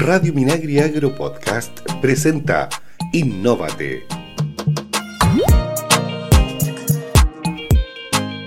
Radio 0.00 0.32
Minagri 0.32 0.80
Agro 0.80 1.14
Podcast 1.14 1.78
presenta 2.00 2.70
Innóvate. 3.12 4.06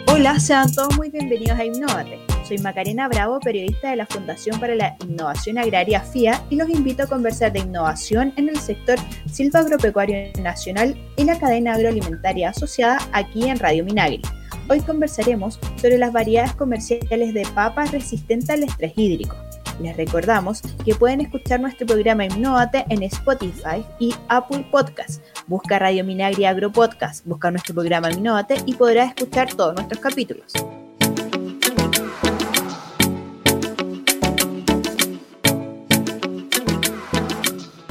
Hola, 0.08 0.40
sean 0.40 0.74
todos 0.74 0.98
muy 0.98 1.12
bienvenidos 1.12 1.60
a 1.60 1.64
Innóvate. 1.64 2.18
Soy 2.48 2.58
Macarena 2.58 3.08
Bravo, 3.08 3.40
periodista 3.40 3.92
de 3.92 3.98
la 3.98 4.08
Fundación 4.08 4.60
para 4.60 4.74
la 4.74 4.98
Innovación 5.08 5.60
Agraria 5.60 6.02
FIA 6.02 6.44
y 6.50 6.56
los 6.56 6.70
invito 6.70 7.04
a 7.04 7.08
conversar 7.08 7.54
de 7.54 7.60
innovación 7.60 8.34
en 8.38 8.50
el 8.50 8.60
sector 8.60 8.98
silvagropecuario 9.32 10.32
nacional 10.42 10.98
y 11.18 11.24
la 11.24 11.38
cadena 11.38 11.76
agroalimentaria 11.76 12.50
asociada 12.50 12.98
aquí 13.12 13.48
en 13.48 13.60
Radio 13.60 13.86
Minagri. 13.86 14.24
Hoy 14.70 14.80
conversaremos 14.80 15.60
sobre 15.76 16.00
las 16.00 16.12
variedades 16.12 16.56
comerciales 16.56 17.36
de 17.36 17.46
papas 17.54 17.92
resistentes 17.92 18.50
al 18.50 18.64
estrés 18.64 18.94
hídrico. 18.96 19.36
Les 19.82 19.96
recordamos 19.98 20.62
que 20.84 20.96
pueden 20.96 21.22
escuchar 21.22 21.60
nuestro 21.60 21.86
programa 21.88 22.26
Innovate 22.26 22.86
en 22.90 23.04
Spotify 23.04 23.86
y 24.00 24.14
Apple 24.28 24.66
Podcast. 24.72 25.22
Busca 25.48 25.80
Radio 25.80 26.04
Minagri 26.04 26.46
Agro 26.46 26.72
Podcast, 26.72 27.26
busca 27.26 27.52
nuestro 27.52 27.74
programa 27.74 28.12
Innovate 28.12 28.58
y 28.66 28.74
podrás 28.76 29.10
escuchar 29.10 29.54
todos 29.54 29.76
nuestros 29.76 30.00
capítulos. 30.00 30.54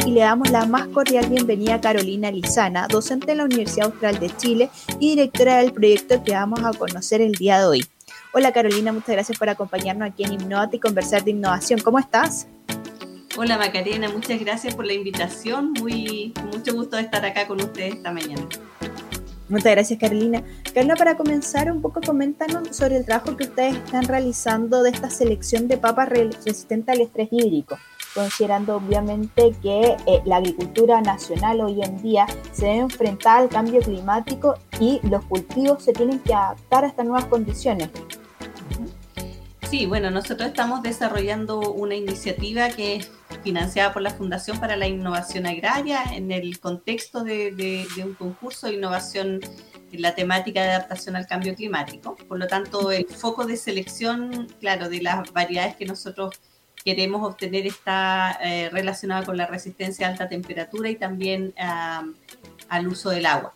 y 0.06 0.10
le 0.10 0.20
damos 0.20 0.50
la 0.50 0.66
más 0.66 0.88
cordial 0.88 1.26
bienvenida 1.28 1.74
a 1.74 1.80
Carolina 1.80 2.30
Lizana, 2.30 2.88
docente 2.88 3.28
de 3.28 3.36
la 3.36 3.44
Universidad 3.44 3.86
Austral 3.86 4.18
de 4.18 4.36
Chile 4.36 4.68
y 4.98 5.10
directora 5.10 5.58
del 5.58 5.72
proyecto 5.72 6.22
que 6.22 6.32
vamos 6.32 6.60
a 6.64 6.72
conocer 6.72 7.20
el 7.20 7.32
día 7.32 7.60
de 7.60 7.66
hoy. 7.66 7.86
Hola 8.34 8.50
Carolina, 8.50 8.92
muchas 8.92 9.10
gracias 9.10 9.38
por 9.38 9.50
acompañarnos 9.50 10.08
aquí 10.08 10.24
en 10.24 10.32
Innovate 10.32 10.76
y 10.76 10.80
conversar 10.80 11.22
de 11.22 11.32
innovación. 11.32 11.80
¿Cómo 11.80 11.98
estás? 11.98 12.46
Hola 13.36 13.58
Macarena, 13.58 14.08
muchas 14.08 14.40
gracias 14.40 14.74
por 14.74 14.86
la 14.86 14.94
invitación. 14.94 15.72
Muy 15.72 16.32
mucho 16.50 16.72
gusto 16.72 16.96
de 16.96 17.02
estar 17.02 17.22
acá 17.26 17.46
con 17.46 17.60
ustedes 17.60 17.96
esta 17.96 18.10
mañana. 18.10 18.48
Muchas 19.50 19.72
gracias 19.72 19.98
Carolina. 20.00 20.42
Carolina, 20.64 20.96
para 20.96 21.14
comenzar 21.14 21.70
un 21.70 21.82
poco, 21.82 22.00
coméntanos 22.00 22.74
sobre 22.74 22.96
el 22.96 23.04
trabajo 23.04 23.36
que 23.36 23.44
ustedes 23.44 23.76
están 23.76 24.04
realizando 24.04 24.82
de 24.82 24.88
esta 24.88 25.10
selección 25.10 25.68
de 25.68 25.76
papas 25.76 26.08
resistentes 26.08 26.94
al 26.94 27.02
estrés 27.02 27.28
hídrico 27.30 27.76
considerando 28.14 28.76
obviamente 28.76 29.54
que 29.62 29.96
eh, 30.06 30.22
la 30.24 30.36
agricultura 30.36 31.00
nacional 31.00 31.60
hoy 31.60 31.82
en 31.82 32.02
día 32.02 32.26
se 32.52 32.66
debe 32.66 32.78
enfrentar 32.78 33.42
al 33.42 33.48
cambio 33.48 33.80
climático 33.80 34.56
y 34.78 35.00
los 35.08 35.24
cultivos 35.24 35.82
se 35.82 35.92
tienen 35.92 36.18
que 36.20 36.34
adaptar 36.34 36.84
a 36.84 36.88
estas 36.88 37.06
nuevas 37.06 37.26
condiciones. 37.26 37.90
Sí, 39.70 39.86
bueno, 39.86 40.10
nosotros 40.10 40.48
estamos 40.48 40.82
desarrollando 40.82 41.60
una 41.60 41.94
iniciativa 41.94 42.68
que 42.68 42.96
es 42.96 43.10
financiada 43.42 43.92
por 43.92 44.02
la 44.02 44.10
Fundación 44.10 44.60
para 44.60 44.76
la 44.76 44.86
Innovación 44.86 45.46
Agraria 45.46 46.04
en 46.12 46.30
el 46.30 46.60
contexto 46.60 47.24
de, 47.24 47.52
de 47.52 48.04
un 48.04 48.12
concurso 48.14 48.66
de 48.66 48.74
innovación 48.74 49.40
en 49.90 50.02
la 50.02 50.14
temática 50.14 50.62
de 50.62 50.70
adaptación 50.70 51.16
al 51.16 51.26
cambio 51.26 51.54
climático. 51.54 52.16
Por 52.28 52.38
lo 52.38 52.46
tanto, 52.46 52.90
el 52.90 53.06
foco 53.06 53.46
de 53.46 53.56
selección, 53.56 54.48
claro, 54.60 54.88
de 54.88 55.02
las 55.02 55.32
variedades 55.32 55.76
que 55.76 55.86
nosotros 55.86 56.38
queremos 56.84 57.26
obtener 57.26 57.66
está 57.66 58.38
eh, 58.42 58.68
relacionada 58.70 59.24
con 59.24 59.36
la 59.36 59.46
resistencia 59.46 60.06
a 60.06 60.10
alta 60.10 60.28
temperatura 60.28 60.90
y 60.90 60.96
también 60.96 61.54
al 62.68 62.88
uso 62.88 63.10
del 63.10 63.26
agua. 63.26 63.54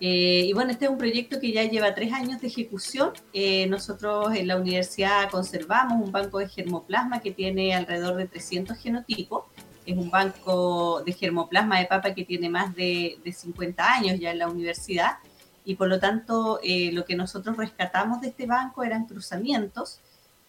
Eh, 0.00 0.44
y 0.46 0.52
bueno, 0.52 0.70
este 0.70 0.84
es 0.84 0.90
un 0.92 0.98
proyecto 0.98 1.40
que 1.40 1.50
ya 1.52 1.64
lleva 1.64 1.94
tres 1.94 2.12
años 2.12 2.40
de 2.40 2.46
ejecución. 2.46 3.12
Eh, 3.32 3.66
nosotros 3.66 4.34
en 4.34 4.46
la 4.46 4.56
universidad 4.56 5.28
conservamos 5.30 6.04
un 6.04 6.12
banco 6.12 6.38
de 6.38 6.48
germoplasma 6.48 7.20
que 7.20 7.32
tiene 7.32 7.74
alrededor 7.74 8.16
de 8.16 8.26
300 8.26 8.78
genotipos. 8.78 9.44
Es 9.84 9.96
un 9.96 10.10
banco 10.10 11.02
de 11.04 11.12
germoplasma 11.12 11.80
de 11.80 11.86
papa 11.86 12.14
que 12.14 12.24
tiene 12.24 12.48
más 12.48 12.74
de, 12.76 13.18
de 13.24 13.32
50 13.32 13.92
años 13.92 14.20
ya 14.20 14.30
en 14.30 14.38
la 14.38 14.48
universidad. 14.48 15.18
Y 15.64 15.74
por 15.74 15.88
lo 15.88 15.98
tanto, 15.98 16.60
lo 16.92 17.04
que 17.04 17.14
nosotros 17.14 17.56
rescatamos 17.56 18.20
de 18.22 18.28
este 18.28 18.46
banco 18.46 18.84
eran 18.84 19.06
cruzamientos 19.06 20.00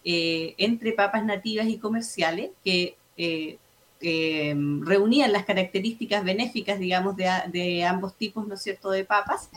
eh, 0.04 0.54
entre 0.56 0.92
papas 0.92 1.24
nativas 1.24 1.68
y 1.68 1.78
comerciales 1.78 2.50
que 2.64 2.96
eh, 3.18 3.58
eh, 4.00 4.54
reunían 4.80 5.32
las 5.32 5.44
características 5.44 6.24
benéficas, 6.24 6.78
digamos, 6.78 7.16
de, 7.16 7.84
ambos 7.84 8.16
tipos, 8.16 8.46
¿no 8.46 8.54
es 8.54 8.62
cierto?, 8.62 8.90
de 8.90 9.04
papas, 9.04 9.50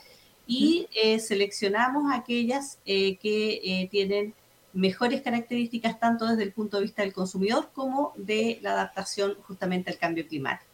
y 0.46 0.88
seleccionamos 1.20 2.12
aquellas 2.14 2.78
que 2.84 3.88
tienen 3.90 4.34
mejores 4.74 5.22
características 5.22 5.98
tanto 6.02 6.28
desde 6.28 6.44
el 6.44 6.52
punto 6.52 6.76
de 6.76 6.84
vista 6.84 7.02
del 7.02 7.14
consumidor 7.14 7.70
como 7.74 8.12
de 8.18 8.60
la 8.62 8.74
adaptación 8.74 9.36
justamente 9.44 9.90
al 9.90 9.98
cambio 9.98 10.28
climático. 10.28 10.73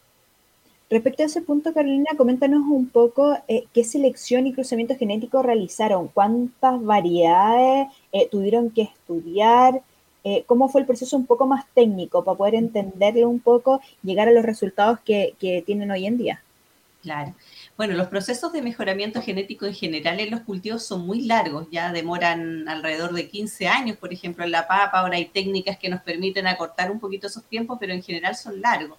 Respecto 0.90 1.22
a 1.22 1.26
ese 1.26 1.40
punto, 1.40 1.72
Carolina, 1.72 2.10
coméntanos 2.16 2.62
un 2.66 2.88
poco 2.88 3.38
eh, 3.46 3.66
qué 3.72 3.84
selección 3.84 4.48
y 4.48 4.52
cruzamiento 4.52 4.96
genético 4.96 5.40
realizaron, 5.40 6.08
cuántas 6.08 6.82
variedades 6.82 7.86
eh, 8.10 8.28
tuvieron 8.28 8.70
que 8.70 8.82
estudiar, 8.82 9.82
eh, 10.24 10.42
cómo 10.46 10.68
fue 10.68 10.80
el 10.80 10.88
proceso 10.88 11.16
un 11.16 11.26
poco 11.26 11.46
más 11.46 11.64
técnico 11.74 12.24
para 12.24 12.36
poder 12.36 12.56
entenderlo 12.56 13.28
un 13.28 13.38
poco, 13.38 13.80
llegar 14.02 14.26
a 14.26 14.32
los 14.32 14.44
resultados 14.44 14.98
que, 15.04 15.34
que 15.38 15.62
tienen 15.64 15.92
hoy 15.92 16.06
en 16.06 16.18
día. 16.18 16.42
Claro. 17.02 17.36
Bueno, 17.76 17.94
los 17.94 18.08
procesos 18.08 18.52
de 18.52 18.60
mejoramiento 18.60 19.22
genético 19.22 19.66
en 19.66 19.74
general 19.74 20.18
en 20.18 20.32
los 20.32 20.40
cultivos 20.40 20.82
son 20.82 21.06
muy 21.06 21.22
largos, 21.22 21.68
ya 21.70 21.92
demoran 21.92 22.68
alrededor 22.68 23.12
de 23.12 23.28
15 23.28 23.68
años, 23.68 23.96
por 23.96 24.12
ejemplo, 24.12 24.44
en 24.44 24.50
la 24.50 24.66
papa, 24.66 24.98
ahora 24.98 25.18
hay 25.18 25.26
técnicas 25.26 25.78
que 25.78 25.88
nos 25.88 26.02
permiten 26.02 26.48
acortar 26.48 26.90
un 26.90 26.98
poquito 26.98 27.28
esos 27.28 27.44
tiempos, 27.44 27.78
pero 27.78 27.92
en 27.92 28.02
general 28.02 28.34
son 28.34 28.60
largos. 28.60 28.98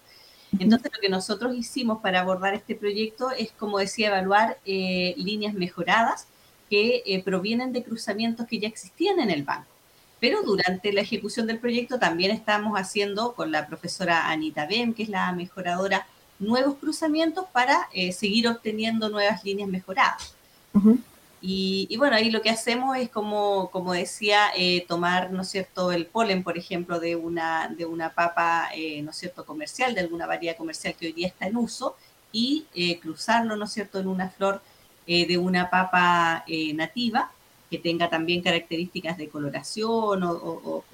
Entonces, 0.58 0.90
lo 0.94 1.00
que 1.00 1.08
nosotros 1.08 1.56
hicimos 1.56 2.00
para 2.02 2.20
abordar 2.20 2.54
este 2.54 2.74
proyecto 2.74 3.30
es, 3.30 3.52
como 3.52 3.78
decía, 3.78 4.08
evaluar 4.08 4.58
eh, 4.66 5.14
líneas 5.16 5.54
mejoradas 5.54 6.26
que 6.68 7.02
eh, 7.06 7.22
provienen 7.22 7.72
de 7.72 7.82
cruzamientos 7.82 8.46
que 8.46 8.58
ya 8.58 8.68
existían 8.68 9.20
en 9.20 9.30
el 9.30 9.42
banco. 9.44 9.66
Pero 10.20 10.42
durante 10.42 10.92
la 10.92 11.00
ejecución 11.00 11.46
del 11.46 11.58
proyecto 11.58 11.98
también 11.98 12.30
estamos 12.30 12.78
haciendo 12.78 13.34
con 13.34 13.50
la 13.50 13.66
profesora 13.66 14.30
Anita 14.30 14.66
Bem, 14.66 14.94
que 14.94 15.02
es 15.02 15.08
la 15.08 15.32
mejoradora, 15.32 16.06
nuevos 16.38 16.76
cruzamientos 16.76 17.46
para 17.52 17.88
eh, 17.92 18.12
seguir 18.12 18.48
obteniendo 18.48 19.08
nuevas 19.08 19.44
líneas 19.44 19.68
mejoradas. 19.68 20.34
Y, 21.44 21.96
bueno, 21.96 22.14
ahí 22.14 22.30
lo 22.30 22.40
que 22.40 22.50
hacemos 22.50 22.96
es, 22.96 23.10
como, 23.10 23.68
como 23.72 23.92
decía, 23.92 24.52
eh, 24.56 24.84
tomar, 24.86 25.32
¿no 25.32 25.42
cierto?, 25.42 25.90
el 25.90 26.06
polen, 26.06 26.44
por 26.44 26.56
ejemplo, 26.56 27.00
de 27.00 27.16
una, 27.16 27.66
de 27.68 27.84
una 27.84 28.14
papa, 28.14 28.68
eh, 28.76 29.02
¿no 29.02 29.10
es 29.10 29.16
cierto?, 29.16 29.44
comercial, 29.44 29.92
de 29.92 30.02
alguna 30.02 30.28
variedad 30.28 30.56
comercial 30.56 30.94
que 30.94 31.06
hoy 31.06 31.12
día 31.12 31.26
está 31.26 31.48
en 31.48 31.56
uso, 31.56 31.96
y 32.30 32.66
eh, 32.76 33.00
cruzarlo, 33.00 33.56
¿no 33.56 33.64
es 33.64 33.72
cierto?, 33.72 33.98
en 33.98 34.06
una 34.06 34.30
flor 34.30 34.62
de 35.04 35.36
una 35.36 35.68
papa 35.68 36.44
nativa, 36.74 37.32
que 37.68 37.78
tenga 37.78 38.08
también 38.08 38.40
características 38.40 39.18
de 39.18 39.28
coloración 39.28 40.22
o, 40.22 40.84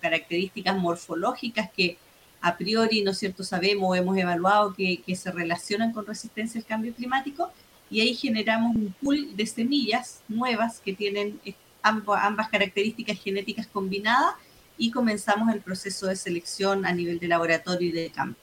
características 0.00 0.76
morfológicas 0.76 1.70
que 1.72 1.98
a 2.42 2.56
priori, 2.56 3.02
¿no 3.02 3.12
cierto?, 3.12 3.42
sabemos 3.42 3.90
o 3.90 3.94
hemos 3.96 4.16
evaluado 4.16 4.72
que 4.72 5.16
se 5.16 5.32
relacionan 5.32 5.92
con 5.92 6.06
resistencia 6.06 6.60
al 6.60 6.64
cambio 6.64 6.94
climático, 6.94 7.50
y 7.90 8.00
ahí 8.00 8.14
generamos 8.14 8.74
un 8.74 8.94
pool 9.02 9.36
de 9.36 9.46
semillas 9.46 10.20
nuevas 10.28 10.80
que 10.80 10.92
tienen 10.92 11.40
ambas 11.82 12.48
características 12.48 13.18
genéticas 13.18 13.66
combinadas 13.66 14.34
y 14.76 14.90
comenzamos 14.90 15.52
el 15.54 15.60
proceso 15.60 16.06
de 16.06 16.16
selección 16.16 16.84
a 16.84 16.92
nivel 16.92 17.18
de 17.18 17.28
laboratorio 17.28 17.88
y 17.88 17.92
de 17.92 18.10
campo. 18.10 18.38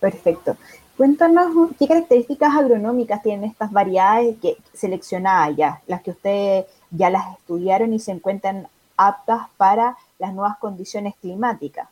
Perfecto. 0.00 0.56
Cuéntanos 0.96 1.70
qué 1.78 1.86
características 1.86 2.56
agronómicas 2.56 3.22
tienen 3.22 3.50
estas 3.50 3.70
variedades 3.70 4.36
que 4.42 4.56
seleccionadas 4.72 5.56
ya, 5.56 5.82
las 5.86 6.02
que 6.02 6.10
ustedes 6.10 6.66
ya 6.90 7.10
las 7.10 7.36
estudiaron 7.38 7.92
y 7.92 8.00
se 8.00 8.12
encuentran 8.12 8.66
aptas 8.96 9.42
para 9.56 9.96
las 10.18 10.34
nuevas 10.34 10.58
condiciones 10.58 11.14
climáticas. 11.20 11.88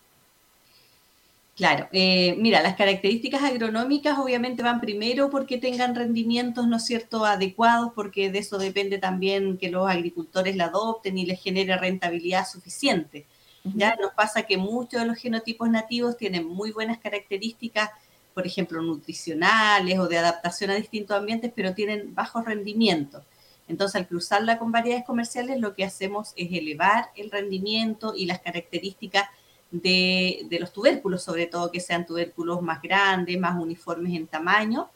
Claro, 1.56 1.88
eh, 1.93 2.37
mira, 2.38 2.61
las 2.61 2.76
características 2.76 3.43
agronómicas 3.43 4.19
obviamente 4.19 4.62
van 4.62 4.79
primero 4.79 5.31
porque 5.31 5.56
tengan 5.56 5.94
rendimientos, 5.94 6.67
¿no 6.69 6.76
es 6.76 6.85
cierto?, 6.85 7.25
adecuados, 7.25 7.93
porque 7.94 8.31
de 8.31 8.41
eso 8.41 8.58
depende 8.58 8.99
también 8.99 9.56
que 9.56 9.70
los 9.70 9.88
agricultores 9.88 10.55
la 10.55 10.67
adopten 10.67 11.17
y 11.17 11.25
les 11.25 11.41
genere 11.43 11.79
rentabilidad 11.79 12.47
suficiente. 12.47 13.26
Ya 13.73 13.97
nos 13.97 14.12
pasa 14.12 14.43
que 14.43 14.58
muchos 14.58 15.00
de 15.00 15.06
los 15.06 15.17
genotipos 15.17 15.70
nativos 15.70 16.19
tienen 16.19 16.47
muy 16.47 16.73
buenas 16.73 16.99
características, 16.99 17.88
por 18.35 18.47
ejemplo, 18.47 18.82
nutricionales 18.82 19.99
o 19.99 20.09
de 20.09 20.19
adaptación 20.19 20.70
a 20.70 20.75
distintos 20.75 21.17
ambientes, 21.17 21.50
pero 21.56 21.73
tienen 21.75 22.14
bajos 22.14 22.44
rendimientos. 22.44 23.25
Entonces, 23.67 23.97
al 23.97 24.06
cruzarla 24.06 24.59
con 24.59 24.73
variedades 24.73 25.06
comerciales, 25.06 25.59
lo 25.59 25.75
que 25.75 25.85
hacemos 25.85 26.35
es 26.37 26.52
elevar 26.52 27.11
el 27.17 27.31
rendimiento 27.31 28.12
y 28.14 28.26
las 28.26 28.41
características 28.41 29.29
de, 29.70 30.46
los 30.60 30.72
tubérculos, 30.72 31.22
sobre 31.22 31.46
todo 31.46 31.70
que 31.70 31.80
sean 31.80 32.06
tubérculos 32.06 32.62
más 32.62 32.80
grandes, 32.82 33.38
más 33.38 33.60
uniformes 33.60 34.14
en 34.14 34.26
tamaño, 34.26 34.88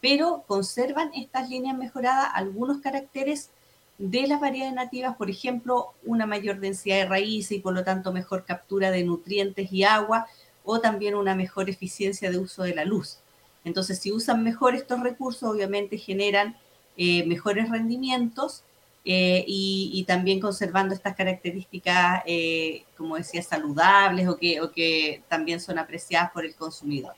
pero 0.00 0.44
conservan 0.46 1.10
estas 1.14 1.48
líneas 1.48 1.76
mejoradas 1.76 2.30
algunos 2.34 2.80
caracteres 2.80 3.50
de 3.98 4.26
las 4.28 4.40
variedades 4.40 4.74
nativas, 4.74 5.16
por 5.16 5.28
ejemplo, 5.28 5.94
una 6.04 6.26
mayor 6.26 6.60
densidad 6.60 6.96
de 6.96 7.06
raíces 7.06 7.58
y 7.58 7.60
por 7.60 7.74
lo 7.74 7.82
tanto 7.82 8.12
mejor 8.12 8.44
captura 8.44 8.90
de 8.90 9.02
nutrientes 9.02 9.72
y 9.72 9.82
agua, 9.82 10.26
o 10.64 10.80
también 10.80 11.14
una 11.14 11.34
mejor 11.34 11.70
eficiencia 11.70 12.30
de 12.30 12.38
uso 12.38 12.62
de 12.62 12.74
la 12.74 12.84
luz. 12.84 13.18
Entonces, 13.64 13.98
si 13.98 14.12
usan 14.12 14.44
mejor 14.44 14.74
estos 14.74 15.00
recursos, 15.00 15.50
obviamente 15.50 15.98
generan 15.98 16.56
eh, 16.96 17.24
mejores 17.26 17.70
rendimientos 17.70 18.64
eh, 19.10 19.42
y, 19.46 20.04
también 20.06 20.38
conservando 20.38 20.94
estas 20.94 21.16
características, 21.16 22.22
eh, 22.26 22.84
como 22.94 23.16
decía, 23.16 23.42
saludables 23.42 24.28
o 24.28 24.36
que, 24.36 24.60
o 24.60 24.70
que 24.70 25.22
también 25.28 25.60
son 25.60 25.78
apreciadas 25.78 26.30
por 26.30 26.44
el 26.44 26.54
consumidor. 26.54 27.14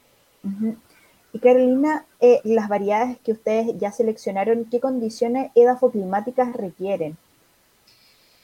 Y 1.32 1.38
Carolina, 1.40 2.06
las 2.44 2.68
variedades 2.68 3.18
que 3.18 3.32
ustedes 3.32 3.76
ya 3.76 3.90
seleccionaron, 3.90 4.66
¿qué 4.66 4.78
condiciones 4.78 5.50
edafoclimáticas 5.56 6.52
requieren? 6.52 7.16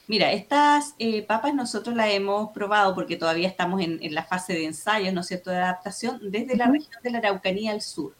Mira, 0.07 0.33
estas 0.33 0.93
papas 1.25 1.55
nosotros 1.55 1.95
las 1.95 2.09
hemos 2.09 2.49
probado 2.49 2.93
porque 2.95 3.15
todavía 3.15 3.47
estamos 3.47 3.79
en, 3.79 4.13
la 4.13 4.25
fase 4.25 4.51
de 4.51 4.65
ensayos, 4.65 5.13
¿no 5.13 5.21
es 5.21 5.27
cierto?, 5.27 5.51
de 5.51 5.57
adaptación 5.57 6.19
desde 6.21 6.57
la 6.57 6.67
región 6.67 7.01
de 7.01 7.11
la 7.11 7.19
Araucanía 7.19 7.71
al 7.71 7.81
sur. 7.81 8.13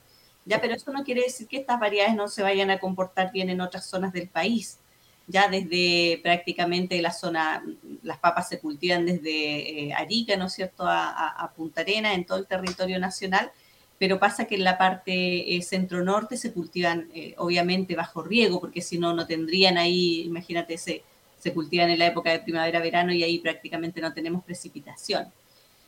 Ya, 0.45 0.61
pero 0.61 0.73
eso 0.73 0.93
no 0.93 1.03
quiere 1.03 1.23
decir 1.23 1.49
que 1.49 1.57
estas 1.57 1.81
variedades 1.81 2.15
no 2.15 2.29
se 2.29 2.43
vayan 2.43 2.69
a 2.69 2.79
comportar 2.79 3.33
bien 3.33 3.49
en 3.49 3.59
otras 3.59 3.85
zonas 3.85 4.13
del 4.13 4.29
país. 4.29 4.79
Ya 5.27 5.49
desde 5.49 6.19
prácticamente 6.23 7.01
la 7.01 7.11
zona, 7.11 7.63
las 8.01 8.17
papas 8.17 8.47
se 8.47 8.59
cultivan 8.59 9.05
desde 9.05 9.87
eh, 9.89 9.93
Arica, 9.93 10.37
¿no 10.37 10.45
es 10.45 10.53
cierto?, 10.53 10.83
a, 10.87 11.51
Punta 11.55 11.81
Arena, 11.81 12.13
en 12.13 12.25
todo 12.25 12.37
el 12.37 12.47
territorio 12.47 12.99
nacional, 12.99 13.51
pero 13.99 14.19
pasa 14.19 14.45
que 14.45 14.55
en 14.55 14.63
la 14.63 14.77
parte 14.77 15.55
eh, 15.55 15.61
centro-norte 15.61 16.37
se 16.37 16.53
cultivan 16.53 17.09
eh, 17.13 17.33
obviamente 17.37 17.95
bajo 17.95 18.21
riego, 18.23 18.61
porque 18.61 18.81
si 18.81 18.97
no, 18.97 19.13
no 19.13 19.25
tendrían 19.27 19.77
ahí, 19.77 20.21
imagínate, 20.21 20.77
se, 20.77 21.03
se 21.39 21.53
cultivan 21.53 21.89
en 21.89 21.99
la 21.99 22.07
época 22.07 22.31
de 22.31 22.39
primavera-verano 22.39 23.11
y 23.11 23.23
ahí 23.23 23.39
prácticamente 23.39 23.99
no 24.01 24.13
tenemos 24.13 24.43
precipitación. 24.43 25.27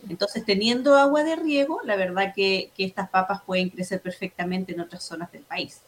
Entonces, 0.08 0.46
teniendo 0.46 0.96
agua 0.96 1.24
de 1.24 1.36
riego, 1.36 1.82
la 1.84 1.96
verdad 1.96 2.34
que, 2.34 2.72
estas 2.78 3.10
papas 3.10 3.42
pueden 3.46 3.70
crecer 3.70 4.02
perfectamente 4.02 4.74
en 4.74 4.80
otras 4.80 5.04
zonas 5.04 5.32
del 5.32 5.42
país. 5.42 5.82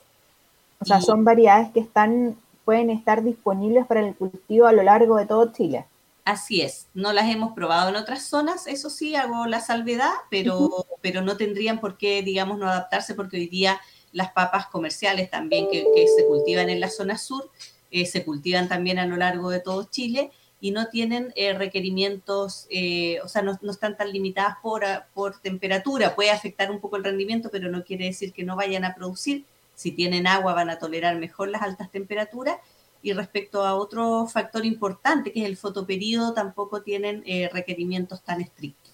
O 0.79 0.85
sea, 0.85 0.99
son 0.99 1.23
variedades 1.23 1.71
que 1.71 1.79
están, 1.79 2.35
pueden 2.65 2.89
estar 2.89 3.23
disponibles 3.23 3.85
para 3.85 4.01
el 4.01 4.15
cultivo 4.15 4.67
a 4.67 4.71
lo 4.71 4.83
largo 4.83 5.17
de 5.17 5.25
todo 5.25 5.51
Chile. 5.51 5.85
Así 6.23 6.61
es, 6.61 6.87
no 6.93 7.13
las 7.13 7.27
hemos 7.29 7.53
probado 7.53 7.89
en 7.89 7.95
otras 7.95 8.23
zonas, 8.23 8.67
eso 8.67 8.91
sí, 8.91 9.15
hago 9.15 9.47
la 9.47 9.59
salvedad, 9.59 10.11
pero, 10.29 10.85
pero 11.01 11.21
no 11.21 11.35
tendrían 11.35 11.79
por 11.79 11.97
qué, 11.97 12.21
digamos, 12.21 12.59
no 12.59 12.67
adaptarse 12.67 13.15
porque 13.15 13.37
hoy 13.37 13.47
día 13.47 13.81
las 14.11 14.31
papas 14.31 14.67
comerciales 14.67 15.29
también 15.29 15.67
que, 15.71 15.83
se 16.15 16.25
cultivan 16.27 16.69
en 16.69 16.79
la 16.79 16.89
zona 16.89 17.17
sur, 17.17 17.49
eh, 17.89 18.05
se 18.05 18.23
cultivan 18.23 18.69
también 18.69 18.99
a 18.99 19.07
lo 19.07 19.17
largo 19.17 19.49
de 19.49 19.61
todo 19.61 19.85
Chile 19.85 20.31
y 20.59 20.71
no 20.71 20.87
tienen 20.89 21.33
eh, 21.35 21.53
requerimientos, 21.53 22.67
eh, 22.69 23.19
o 23.23 23.27
sea, 23.27 23.41
no, 23.41 23.57
están 23.71 23.97
tan 23.97 24.11
limitadas 24.11 24.57
por, 24.61 24.83
por 25.15 25.39
temperatura. 25.39 26.15
Puede 26.15 26.29
afectar 26.29 26.69
un 26.69 26.79
poco 26.79 26.97
el 26.97 27.03
rendimiento, 27.03 27.49
pero 27.51 27.69
no 27.69 27.83
quiere 27.83 28.05
decir 28.05 28.31
que 28.31 28.43
no 28.43 28.55
vayan 28.55 28.85
a 28.85 28.93
producir. 28.93 29.45
Si 29.81 29.91
tienen 29.91 30.27
agua 30.27 30.53
van 30.53 30.69
a 30.69 30.77
tolerar 30.77 31.17
mejor 31.17 31.49
las 31.49 31.63
altas 31.63 31.89
temperaturas. 31.89 32.57
Y 33.01 33.13
respecto 33.13 33.65
a 33.65 33.73
otro 33.73 34.27
factor 34.27 34.63
importante, 34.63 35.31
que 35.31 35.41
es 35.41 35.47
el 35.47 35.57
fotoperíodo, 35.57 36.35
tampoco 36.35 36.83
tienen 36.83 37.23
eh, 37.25 37.49
requerimientos 37.51 38.21
tan 38.21 38.41
estrictos. 38.41 38.93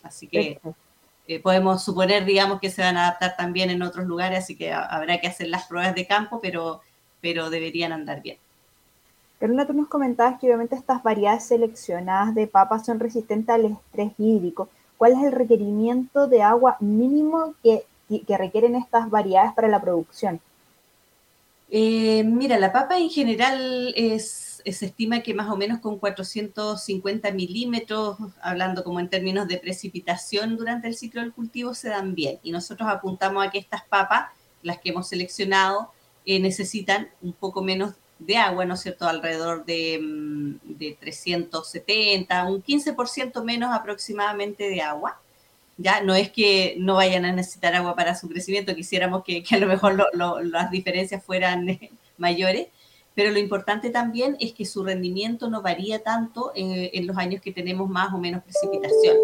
Así 0.00 0.28
que 0.28 0.60
podemos 1.42 1.82
suponer, 1.82 2.24
digamos, 2.24 2.60
que 2.60 2.70
se 2.70 2.82
van 2.82 2.96
a 2.96 3.08
adaptar 3.08 3.36
también 3.36 3.68
en 3.70 3.82
otros 3.82 4.06
lugares, 4.06 4.38
así 4.38 4.56
que 4.56 4.72
habrá 4.72 5.20
que 5.20 5.26
hacer 5.26 5.48
las 5.48 5.66
pruebas 5.66 5.92
de 5.96 6.06
campo, 6.06 6.38
pero, 6.40 6.82
pero 7.20 7.50
deberían 7.50 7.90
andar 7.90 8.22
bien. 8.22 8.38
Carolina, 9.40 9.66
tú 9.66 9.72
nos 9.72 9.88
comentabas 9.88 10.38
que 10.38 10.46
obviamente 10.46 10.76
estas 10.76 11.02
variedades 11.02 11.44
seleccionadas 11.44 12.34
de 12.36 12.46
papas 12.46 12.86
son 12.86 13.00
resistentes 13.00 13.52
al 13.52 13.64
estrés 13.66 14.12
hídrico. 14.18 14.68
¿Cuál 14.96 15.12
es 15.12 15.22
el 15.24 15.32
requerimiento 15.32 16.28
de 16.28 16.42
agua 16.42 16.76
mínimo 16.78 17.54
que, 17.62 17.84
requieren 18.28 18.74
estas 18.74 19.10
variedades 19.10 19.52
para 19.54 19.68
la 19.68 19.80
producción? 19.80 20.40
Eh, 21.70 22.24
mira, 22.24 22.58
la 22.58 22.72
papa 22.72 22.98
en 22.98 23.10
general 23.10 23.92
es, 23.94 24.62
se 24.64 24.86
estima 24.86 25.20
que 25.20 25.34
más 25.34 25.50
o 25.50 25.56
menos 25.56 25.80
con 25.80 25.98
450 25.98 27.30
milímetros, 27.32 28.16
hablando 28.40 28.82
como 28.84 29.00
en 29.00 29.08
términos 29.08 29.48
de 29.48 29.58
precipitación 29.58 30.56
durante 30.56 30.88
el 30.88 30.96
ciclo 30.96 31.20
del 31.20 31.32
cultivo, 31.32 31.74
se 31.74 31.90
dan 31.90 32.14
bien. 32.14 32.38
Y 32.42 32.52
nosotros 32.52 32.88
apuntamos 32.88 33.46
a 33.46 33.50
que 33.50 33.58
estas 33.58 33.84
papas, 33.84 34.30
las 34.62 34.78
que 34.78 34.90
hemos 34.90 35.08
seleccionado, 35.08 35.92
eh, 36.24 36.40
necesitan 36.40 37.08
un 37.22 37.32
poco 37.32 37.62
menos 37.62 37.94
de 38.18 38.36
agua, 38.36 38.64
¿no 38.64 38.74
es 38.74 38.80
cierto?, 38.80 39.06
alrededor 39.06 39.64
de, 39.64 39.98
mm, 40.00 40.78
de 40.78 40.96
370, 40.98 42.44
un 42.44 42.62
15% 42.62 43.44
menos 43.44 43.74
aproximadamente 43.74 44.68
de 44.68 44.82
agua. 44.82 45.20
Ya 45.78 46.02
no 46.02 46.14
es 46.14 46.30
que 46.30 46.74
no 46.78 46.96
vayan 46.96 47.24
a 47.24 47.32
necesitar 47.32 47.74
agua 47.74 47.96
para 47.96 48.14
su 48.14 48.28
crecimiento, 48.28 48.74
quisiéramos 48.74 49.24
que, 49.24 49.42
a 49.50 49.56
lo 49.56 49.66
mejor 49.66 49.96
las 50.44 50.70
diferencias 50.70 51.24
fueran 51.24 51.68
eh, 51.68 51.90
mayores, 52.18 52.68
pero 53.14 53.30
lo 53.30 53.38
importante 53.38 53.90
también 53.90 54.36
es 54.38 54.52
que 54.52 54.64
su 54.64 54.84
rendimiento 54.84 55.48
no 55.48 55.62
varía 55.62 56.02
tanto 56.02 56.52
en, 56.54 56.90
en 56.92 57.06
los 57.06 57.16
años 57.16 57.40
que 57.40 57.52
tenemos 57.52 57.88
más 57.88 58.12
o 58.12 58.18
menos 58.18 58.42
precipitación. 58.42 59.16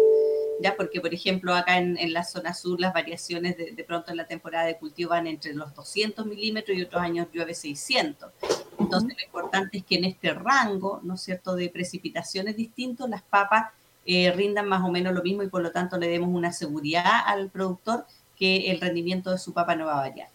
¿ya? 0.59 0.75
Porque, 0.75 1.01
por 1.01 1.13
ejemplo, 1.13 1.53
acá 1.53 1.77
en, 1.77 2.13
la 2.13 2.23
zona 2.23 2.53
sur 2.53 2.79
las 2.79 2.93
variaciones 2.93 3.57
de, 3.57 3.83
pronto 3.83 4.11
en 4.11 4.17
la 4.17 4.27
temporada 4.27 4.65
de 4.65 4.77
cultivo 4.77 5.11
van 5.11 5.27
entre 5.27 5.53
los 5.53 5.73
200 5.73 6.25
milímetros 6.25 6.77
y 6.77 6.83
otros 6.83 7.01
años 7.01 7.27
llueve 7.33 7.53
600. 7.53 8.31
Entonces, 8.79 9.17
lo 9.17 9.25
importante 9.25 9.77
es 9.77 9.85
que 9.85 9.95
en 9.95 10.05
este 10.05 10.33
rango, 10.33 10.99
¿no 11.03 11.15
es 11.15 11.21
cierto?, 11.21 11.55
de 11.55 11.69
precipitaciones 11.69 12.55
distintos, 12.55 13.09
las 13.09 13.23
papas 13.23 13.71
eh, 14.05 14.31
rindan 14.31 14.67
más 14.67 14.83
o 14.83 14.91
menos 14.91 15.13
lo 15.13 15.23
mismo 15.23 15.43
y 15.43 15.49
por 15.49 15.61
lo 15.61 15.71
tanto 15.71 15.97
le 15.97 16.07
demos 16.07 16.29
una 16.29 16.53
seguridad 16.53 17.23
al 17.25 17.49
productor 17.49 18.05
que 18.37 18.69
el 18.71 18.79
rendimiento 18.79 19.31
de 19.31 19.37
su 19.37 19.53
papa 19.53 19.75
no 19.75 19.85
va 19.85 19.93
a 19.93 20.07
variar. 20.09 20.29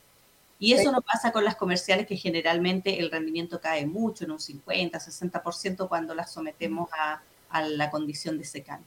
Y 0.58 0.74
eso 0.74 0.92
no 0.92 1.00
pasa 1.00 1.32
con 1.32 1.44
las 1.44 1.56
comerciales, 1.56 2.06
que 2.06 2.16
generalmente 2.16 3.00
el 3.00 3.10
rendimiento 3.10 3.60
cae 3.62 3.86
mucho, 3.86 4.24
en 4.24 4.32
un 4.32 4.40
50, 4.40 4.98
60%, 4.98 5.88
cuando 5.88 6.14
las 6.14 6.32
sometemos 6.32 6.90
a, 6.92 7.22
a 7.48 7.62
la 7.62 7.90
condición 7.90 8.36
de 8.36 8.44
secano. 8.44 8.84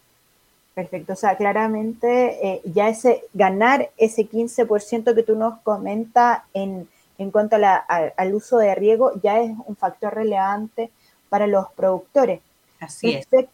Perfecto, 0.76 1.14
o 1.14 1.16
sea, 1.16 1.38
claramente 1.38 2.48
eh, 2.48 2.62
ya 2.66 2.90
ese 2.90 3.24
ganar 3.34 3.92
ese 3.98 4.28
15% 4.28 5.14
que 5.14 5.24
tú 5.24 5.36
nos 5.36 5.60
comentas 5.60 6.42
en, 6.54 6.88
en 7.20 7.32
cuanto 7.32 7.58
al 7.58 8.34
uso 8.34 8.58
de 8.58 8.74
riego 8.74 9.12
ya 9.22 9.40
es 9.40 9.52
un 9.66 9.76
factor 9.76 10.16
relevante 10.16 10.90
para 11.30 11.46
los 11.46 11.72
productores. 11.74 12.42
Así 12.80 13.14
Respecto, 13.14 13.53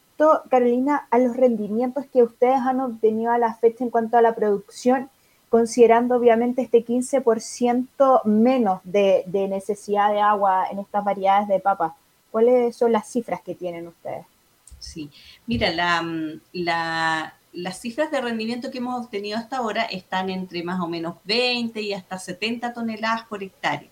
Carolina, 0.50 1.08
a 1.12 1.18
los 1.18 1.36
rendimientos 1.36 2.06
que 2.12 2.24
ustedes 2.24 2.58
han 2.58 2.80
obtenido 2.82 3.32
a 3.32 3.38
la 3.38 3.54
fecha 3.56 3.84
en 3.84 3.90
cuanto 3.90 4.18
a 4.18 4.22
la 4.22 4.36
producción, 4.36 5.10
considerando 5.50 6.16
obviamente 6.16 6.62
este 6.62 6.86
15% 6.86 8.24
menos 8.26 8.82
de, 8.84 9.24
necesidad 9.50 10.12
de 10.12 10.20
agua 10.20 10.66
en 10.72 10.80
estas 10.80 11.04
variedades 11.04 11.48
de 11.48 11.60
papa, 11.60 11.96
¿cuáles 12.32 12.76
son 12.76 12.92
las 12.92 13.10
cifras 13.10 13.42
que 13.42 13.56
tienen 13.56 13.88
ustedes? 13.88 14.26
Sí, 14.78 15.10
mira, 15.48 15.72
la, 15.72 17.34
las 17.54 17.80
cifras 17.80 18.12
de 18.12 18.22
rendimiento 18.22 18.72
que 18.72 18.78
hemos 18.78 19.06
obtenido 19.06 19.38
hasta 19.38 19.58
ahora 19.58 19.84
están 19.84 20.30
entre 20.30 20.64
más 20.64 20.80
o 20.80 20.88
menos 20.88 21.16
20 21.24 21.82
y 21.82 21.94
hasta 21.94 22.20
70 22.20 22.74
toneladas 22.74 23.24
por 23.24 23.44
hectárea. 23.44 23.90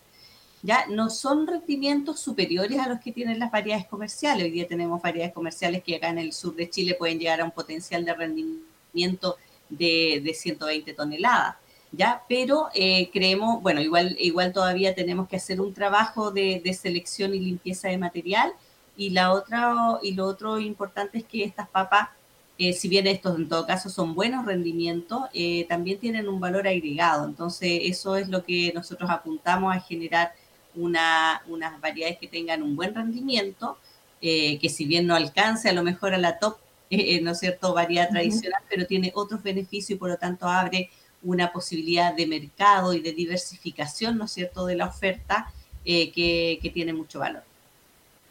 Ya 0.64 0.86
no 0.88 1.10
son 1.10 1.48
rendimientos 1.48 2.20
superiores 2.20 2.80
a 2.80 2.90
los 2.90 3.00
que 3.00 3.12
tienen 3.12 3.40
las 3.40 3.52
variedades 3.52 3.88
comerciales. 3.88 4.46
Hoy 4.46 4.52
día 4.52 4.68
tenemos 4.68 5.02
variedades 5.02 5.34
comerciales 5.34 5.84
que 5.84 5.96
acá 5.96 6.10
en 6.10 6.18
el 6.18 6.34
sur 6.34 6.56
de 6.56 6.70
Chile 6.70 6.96
pueden 6.98 7.20
llegar 7.20 7.42
a 7.42 7.46
un 7.46 7.52
potencial 7.52 8.04
de 8.04 8.14
rendimiento 8.14 9.38
de, 9.70 10.22
de 10.24 10.34
120 10.34 10.94
toneladas. 10.94 11.56
¿ya? 11.92 12.24
Pero 12.28 12.68
eh, 12.74 13.10
creemos, 13.12 13.62
bueno, 13.62 13.82
igual, 13.82 14.16
igual 14.20 14.54
todavía 14.54 14.96
tenemos 14.96 15.28
que 15.28 15.38
hacer 15.38 15.62
un 15.62 15.74
trabajo 15.74 16.32
de, 16.32 16.62
selección 16.80 17.34
y 17.34 17.40
limpieza 17.40 17.90
de 17.90 17.98
material 17.98 18.54
y, 18.96 19.12
la 19.12 19.32
otra, 19.34 19.74
y 20.02 20.14
lo 20.14 20.26
otro 20.26 20.60
importante 20.60 21.20
es 21.20 21.24
que 21.24 21.44
estas 21.44 21.70
papas, 21.70 22.10
eh, 22.58 22.74
si 22.74 22.90
bien 22.90 23.08
estos 23.08 23.38
en 23.38 23.48
todo 23.48 23.66
caso 23.66 23.90
son 23.90 24.16
buenos 24.16 24.46
rendimientos, 24.46 25.22
eh, 25.34 25.66
también 25.70 26.00
tienen 26.00 26.28
un 26.28 26.40
valor 26.40 26.68
agregado. 26.68 27.26
Entonces, 27.26 27.82
eso 27.84 28.16
es 28.16 28.30
lo 28.30 28.44
que 28.44 28.72
nosotros 28.74 29.10
apuntamos 29.10 29.76
a 29.76 29.80
generar 29.80 30.34
una, 30.77 31.41
unas 31.48 31.79
variedades 31.81 32.17
que 32.19 32.27
tengan 32.27 32.63
un 32.63 32.75
buen 32.75 32.96
rendimiento, 32.96 33.77
eh, 34.22 34.57
que 34.60 34.69
si 34.69 34.86
bien 34.86 35.07
no 35.07 35.15
alcance 35.15 35.69
a 35.69 35.74
lo 35.74 35.84
mejor 35.84 36.13
a 36.13 36.17
la 36.17 36.39
top, 36.39 36.57
¿no 37.22 37.31
es 37.31 37.39
cierto?, 37.39 37.74
variedad 37.74 38.10
tradicional, 38.10 38.62
pero 38.69 38.86
tiene 38.86 39.12
otros 39.15 39.43
beneficios 39.43 39.91
y 39.91 39.96
por 39.96 40.10
lo 40.10 40.17
tanto 40.17 40.48
abre 40.48 40.89
una 41.24 41.51
posibilidad 41.51 42.13
de 42.13 42.27
mercado 42.27 42.93
y 42.93 43.01
de 43.01 43.12
diversificación, 43.12 44.17
¿no 44.17 44.25
es 44.25 44.31
cierto?, 44.31 44.65
de 44.65 44.75
la 44.75 44.86
oferta 44.86 45.51
que, 45.84 46.60
que 46.62 46.69
tiene 46.74 46.93
mucho 46.93 47.19
valor. 47.19 47.43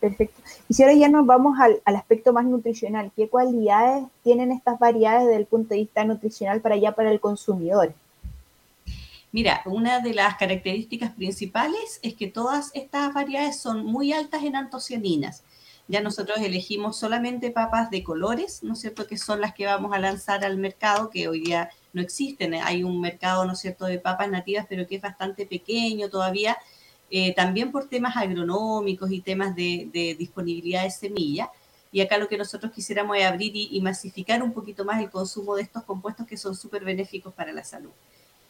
Perfecto. 0.01 0.41
Y 0.69 0.75
si 0.75 0.83
ahora 0.83 0.95
ya 0.95 1.09
nos 1.09 1.27
vamos 1.27 1.59
al, 1.59 1.81
aspecto 1.85 2.33
más 2.33 2.45
nutricional, 2.45 3.11
¿qué 3.17 3.29
cualidades 3.29 4.05
tienen 4.23 4.53
estas 4.53 4.79
variedades 4.79 5.27
desde 5.27 5.41
el 5.41 5.47
punto 5.47 5.71
de 5.71 5.81
vista 5.81 6.05
nutricional 6.05 6.61
para 6.61 6.75
allá 6.75 6.93
para 6.93 7.11
el 7.11 7.21
consumidor? 7.21 7.95
Mira, 9.37 9.61
una 9.67 10.01
de 10.01 10.15
las 10.15 10.39
características 10.39 11.11
principales 11.11 12.01
es 12.01 12.15
que 12.15 12.27
todas 12.27 12.71
estas 12.73 13.13
variedades 13.13 13.61
son 13.61 13.85
muy 13.85 14.15
altas 14.15 14.43
en 14.45 14.57
antocianinas. 14.57 15.45
ya 15.89 16.01
nosotros 16.01 16.39
elegimos 16.39 16.99
solamente 16.99 17.51
papas 17.51 17.91
de 17.91 18.03
colores, 18.03 18.63
¿no 18.63 18.73
es 18.73 18.81
cierto?, 18.81 19.07
que 19.07 19.19
son 19.19 19.43
las 19.43 19.53
que 19.53 19.67
vamos 19.67 19.93
a 19.93 19.99
lanzar 19.99 20.43
al 20.43 20.57
mercado, 20.57 21.11
que 21.11 21.29
hoy 21.29 21.41
día 21.41 21.69
no 21.93 22.01
existen. 22.01 22.55
Hay 22.55 22.83
un 22.83 22.99
mercado, 22.99 23.45
¿no 23.45 23.53
es 23.53 23.59
cierto?, 23.59 23.85
de 23.85 23.99
papas 23.99 24.31
nativas, 24.31 24.65
pero 24.71 24.87
que 24.87 24.97
es 24.97 25.03
bastante 25.03 25.45
pequeño 25.45 26.09
todavía, 26.09 26.57
eh, 27.11 27.35
también 27.35 27.73
por 27.73 27.91
temas 27.91 28.17
agronómicos 28.17 29.11
y 29.11 29.21
temas 29.21 29.55
de, 29.55 30.17
disponibilidad 30.19 30.85
de 30.85 30.91
semilla. 30.91 31.51
Y 31.93 32.01
acá 32.01 32.17
lo 32.17 32.27
que 32.27 32.39
nosotros 32.39 32.73
quisiéramos 32.73 33.19
es 33.19 33.27
abrir 33.27 33.53
y, 33.55 33.79
masificar 33.83 34.43
un 34.43 34.55
poquito 34.55 34.87
más 34.87 34.99
el 35.03 35.11
consumo 35.11 35.57
de 35.57 35.63
estos 35.63 35.83
compuestos 35.85 36.27
que 36.27 36.39
son 36.39 36.57
súper 36.57 36.85
benéficos 36.85 37.35
para 37.35 37.53
la 37.53 37.65
salud. 37.65 37.93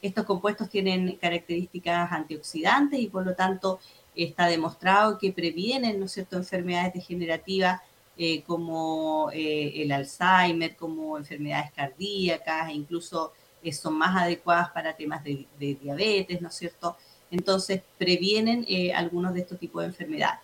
Estos 0.03 0.25
compuestos 0.25 0.69
tienen 0.69 1.17
características 1.17 2.13
antioxidantes 2.13 3.01
y 3.01 3.09
por 3.09 3.25
lo 3.25 3.35
tanto 3.35 3.81
está 4.15 4.47
demostrado 4.47 5.19
que 5.19 5.33
previenen, 5.33 5.99
¿no 5.99 6.07
es 6.07 6.13
cierto?, 6.13 6.37
enfermedades 6.37 6.95
degenerativas 6.95 7.81
eh, 8.19 8.43
como 8.45 9.31
eh, 9.33 9.83
el 9.83 9.93
Alzheimer, 9.93 10.75
como 10.75 11.19
enfermedades 11.19 11.71
cardíacas, 11.73 12.71
e 12.71 12.73
incluso 12.73 13.33
eh, 13.63 13.73
son 13.73 13.99
más 13.99 14.17
adecuadas 14.23 14.71
para 14.71 14.97
temas 14.97 15.23
de, 15.23 15.47
diabetes, 15.59 16.41
¿no 16.41 16.49
es 16.49 16.55
cierto? 16.55 16.97
Entonces, 17.31 17.83
previenen 17.99 18.65
algunos 18.95 19.35
de 19.35 19.41
estos 19.41 19.59
tipos 19.59 19.83
de 19.83 19.89
enfermedades. 19.89 20.41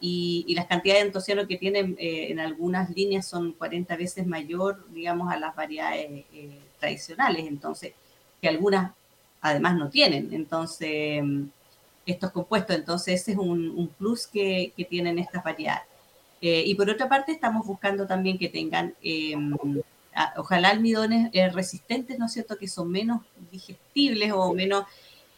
Y, 0.00 0.54
las 0.54 0.66
cantidades 0.66 1.02
de 1.02 1.06
antociano 1.08 1.46
que 1.48 1.56
tienen 1.56 1.96
en 1.98 2.38
algunas 2.38 2.90
líneas 2.90 3.26
son 3.26 3.52
40 3.52 3.96
veces 3.96 4.26
mayor, 4.26 4.86
digamos, 4.92 5.32
a 5.32 5.38
las 5.38 5.56
variedades 5.56 6.26
tradicionales, 6.78 7.46
entonces, 7.46 7.94
que 8.40 8.48
algunas 8.48 8.92
además 9.40 9.76
no 9.76 9.90
tienen. 9.90 10.32
Entonces, 10.32 11.22
estos 12.06 12.30
compuestos. 12.30 12.76
Entonces, 12.76 13.20
ese 13.20 13.32
es 13.32 13.38
un, 13.38 13.90
plus 13.98 14.26
que, 14.26 14.72
tienen 14.88 15.18
estas 15.18 15.42
variedades. 15.42 15.84
Eh, 16.40 16.62
y 16.66 16.74
por 16.74 16.88
otra 16.88 17.08
parte, 17.08 17.32
estamos 17.32 17.66
buscando 17.66 18.06
también 18.06 18.38
que 18.38 18.48
tengan, 18.48 18.94
em, 19.02 19.56
ojalá 20.36 20.70
almidones 20.70 21.30
eh, 21.32 21.48
resistentes, 21.50 22.18
¿no 22.18 22.26
es 22.26 22.32
cierto?, 22.32 22.56
que 22.56 22.68
son 22.68 22.90
menos 22.90 23.22
digestibles 23.50 24.32
o 24.32 24.52
menos 24.54 24.84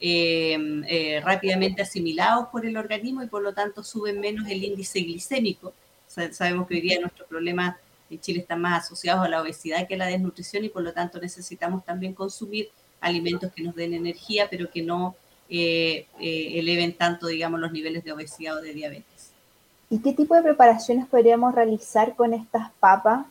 em, 0.00 0.84
eh, 0.86 1.20
rápidamente 1.24 1.82
asimilados 1.82 2.48
por 2.48 2.64
el 2.64 2.76
organismo 2.76 3.22
y 3.22 3.26
por 3.26 3.42
lo 3.42 3.52
tanto 3.52 3.82
suben 3.82 4.20
menos 4.20 4.48
el 4.48 4.62
índice 4.62 5.00
glicémico. 5.00 5.72
sabemos 6.06 6.68
que 6.68 6.74
hoy 6.74 6.80
día 6.82 7.00
nuestros 7.00 7.28
problemas 7.28 7.76
en 8.10 8.20
Chile 8.20 8.40
están 8.40 8.60
más 8.60 8.84
asociados 8.84 9.24
a 9.24 9.28
la 9.28 9.42
obesidad 9.42 9.86
que 9.88 9.94
a 9.94 9.98
la 9.98 10.06
desnutrición 10.06 10.64
y 10.64 10.68
por 10.68 10.82
lo 10.82 10.92
tanto 10.92 11.20
necesitamos 11.20 11.84
también 11.84 12.14
consumir 12.14 12.70
alimentos 13.00 13.52
que 13.52 13.62
nos 13.62 13.74
den 13.74 13.94
energía, 13.94 14.48
pero 14.50 14.70
que 14.70 14.82
no 14.82 15.16
eh, 15.48 16.06
eh, 16.20 16.58
eleven 16.58 16.92
tanto, 16.92 17.26
digamos, 17.26 17.58
los 17.58 17.72
niveles 17.72 18.04
de 18.04 18.12
obesidad 18.12 18.58
o 18.58 18.60
de 18.60 18.74
diabetes. 18.74 19.32
¿Y 19.88 20.00
qué 20.00 20.12
tipo 20.12 20.34
de 20.34 20.42
preparaciones 20.42 21.06
podríamos 21.06 21.54
realizar 21.54 22.14
con 22.14 22.34
estas 22.34 22.70
papas? 22.78 23.26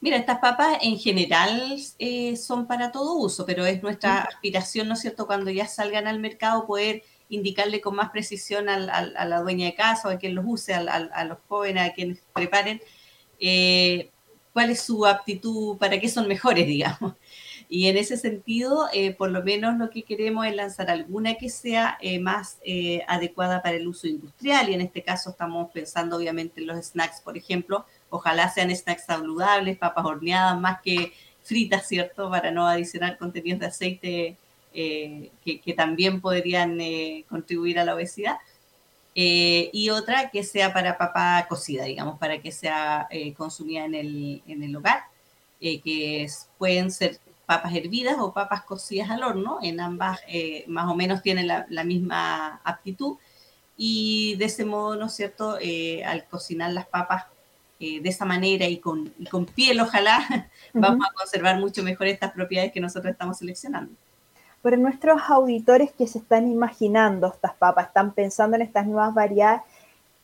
Mira, 0.00 0.16
estas 0.16 0.38
papas 0.38 0.78
en 0.80 0.98
general 0.98 1.76
eh, 1.98 2.36
son 2.36 2.66
para 2.66 2.92
todo 2.92 3.14
uso, 3.14 3.44
pero 3.44 3.66
es 3.66 3.82
nuestra 3.82 4.22
aspiración, 4.22 4.88
¿no 4.88 4.94
es 4.94 5.00
cierto?, 5.00 5.26
cuando 5.26 5.50
ya 5.50 5.66
salgan 5.66 6.06
al 6.06 6.18
mercado 6.18 6.66
poder 6.66 7.02
indicarle 7.28 7.80
con 7.80 7.96
más 7.96 8.10
precisión 8.10 8.68
a 8.68 8.78
la 8.78 9.40
dueña 9.40 9.66
de 9.66 9.74
casa 9.74 10.08
o 10.08 10.10
a 10.12 10.16
quien 10.16 10.34
los 10.34 10.44
use, 10.46 10.72
a, 10.72 11.24
los 11.24 11.38
jóvenes, 11.48 11.90
a 11.90 11.92
quienes 11.92 12.22
preparen, 12.32 12.80
cuál 14.52 14.70
es 14.70 14.80
su 14.80 15.04
aptitud, 15.04 15.76
para 15.76 16.00
qué 16.00 16.08
son 16.08 16.28
mejores, 16.28 16.66
digamos. 16.66 17.14
Y 17.68 17.88
en 17.88 17.96
ese 17.96 18.16
sentido, 18.16 18.88
eh, 18.92 19.12
por 19.12 19.30
lo 19.30 19.42
menos 19.42 19.76
lo 19.76 19.90
que 19.90 20.02
queremos 20.02 20.46
es 20.46 20.54
lanzar 20.54 20.88
alguna 20.88 21.34
que 21.34 21.48
sea 21.50 21.98
eh, 22.00 22.20
más 22.20 22.58
eh, 22.64 23.02
adecuada 23.08 23.60
para 23.62 23.76
el 23.76 23.88
uso 23.88 24.06
industrial. 24.06 24.68
Y 24.70 24.74
en 24.74 24.82
este 24.82 25.02
caso 25.02 25.30
estamos 25.30 25.70
pensando 25.72 26.16
obviamente 26.16 26.60
en 26.60 26.68
los 26.68 26.84
snacks, 26.86 27.20
por 27.20 27.36
ejemplo. 27.36 27.84
Ojalá 28.08 28.50
sean 28.50 28.74
snacks 28.74 29.06
saludables, 29.06 29.78
papas 29.78 30.04
horneadas, 30.04 30.60
más 30.60 30.80
que 30.80 31.12
fritas, 31.42 31.88
¿cierto? 31.88 32.30
Para 32.30 32.52
no 32.52 32.66
adicionar 32.66 33.18
contenidos 33.18 33.60
de 33.60 33.66
aceite 33.66 34.36
que, 34.72 35.74
también 35.76 36.20
podrían 36.20 36.78
contribuir 37.28 37.78
a 37.78 37.84
la 37.84 37.94
obesidad. 37.94 38.36
y 39.14 39.90
otra 39.90 40.30
que 40.30 40.42
sea 40.42 40.72
para 40.72 40.98
papa 40.98 41.46
cocida, 41.48 41.84
digamos, 41.84 42.18
para 42.18 42.40
que 42.42 42.52
sea 42.52 43.08
consumida 43.36 43.84
en 43.86 43.94
el, 43.94 44.42
en 44.46 44.62
el 44.62 44.76
hogar, 44.76 45.04
que 45.60 46.28
pueden 46.58 46.90
ser 46.90 47.18
papas 47.46 47.74
hervidas 47.74 48.16
o 48.18 48.32
papas 48.32 48.64
cocidas 48.64 49.08
al 49.08 49.22
horno, 49.22 49.58
en 49.62 49.80
ambas 49.80 50.20
eh, 50.28 50.64
más 50.66 50.90
o 50.90 50.94
menos 50.94 51.22
tienen 51.22 51.46
la, 51.46 51.84
misma 51.84 52.60
aptitud 52.64 53.16
y 53.76 54.34
de 54.36 54.46
ese 54.46 54.64
modo, 54.64 54.96
¿no 54.96 55.06
es 55.06 55.12
cierto?, 55.12 55.56
eh, 55.60 56.04
al 56.04 56.24
cocinar 56.26 56.72
las 56.72 56.86
papas 56.86 57.24
eh, 57.78 58.00
de 58.00 58.08
esa 58.08 58.24
manera 58.24 58.66
y 58.66 58.78
con, 58.78 59.12
con 59.30 59.46
piel, 59.46 59.80
ojalá, 59.80 60.50
vamos 60.74 61.06
a 61.06 61.12
conservar 61.12 61.58
mucho 61.60 61.82
mejor 61.82 62.08
estas 62.08 62.32
propiedades 62.32 62.72
que 62.72 62.80
nosotros 62.80 63.12
estamos 63.12 63.38
seleccionando. 63.38 63.92
Pero 64.62 64.78
nuestros 64.78 65.20
auditores 65.28 65.92
que 65.92 66.08
se 66.08 66.18
están 66.18 66.50
imaginando 66.50 67.28
estas 67.28 67.54
papas, 67.54 67.88
están 67.88 68.12
pensando 68.12 68.56
en 68.56 68.62
estas 68.62 68.86
nuevas 68.86 69.14
variedades, 69.14 69.60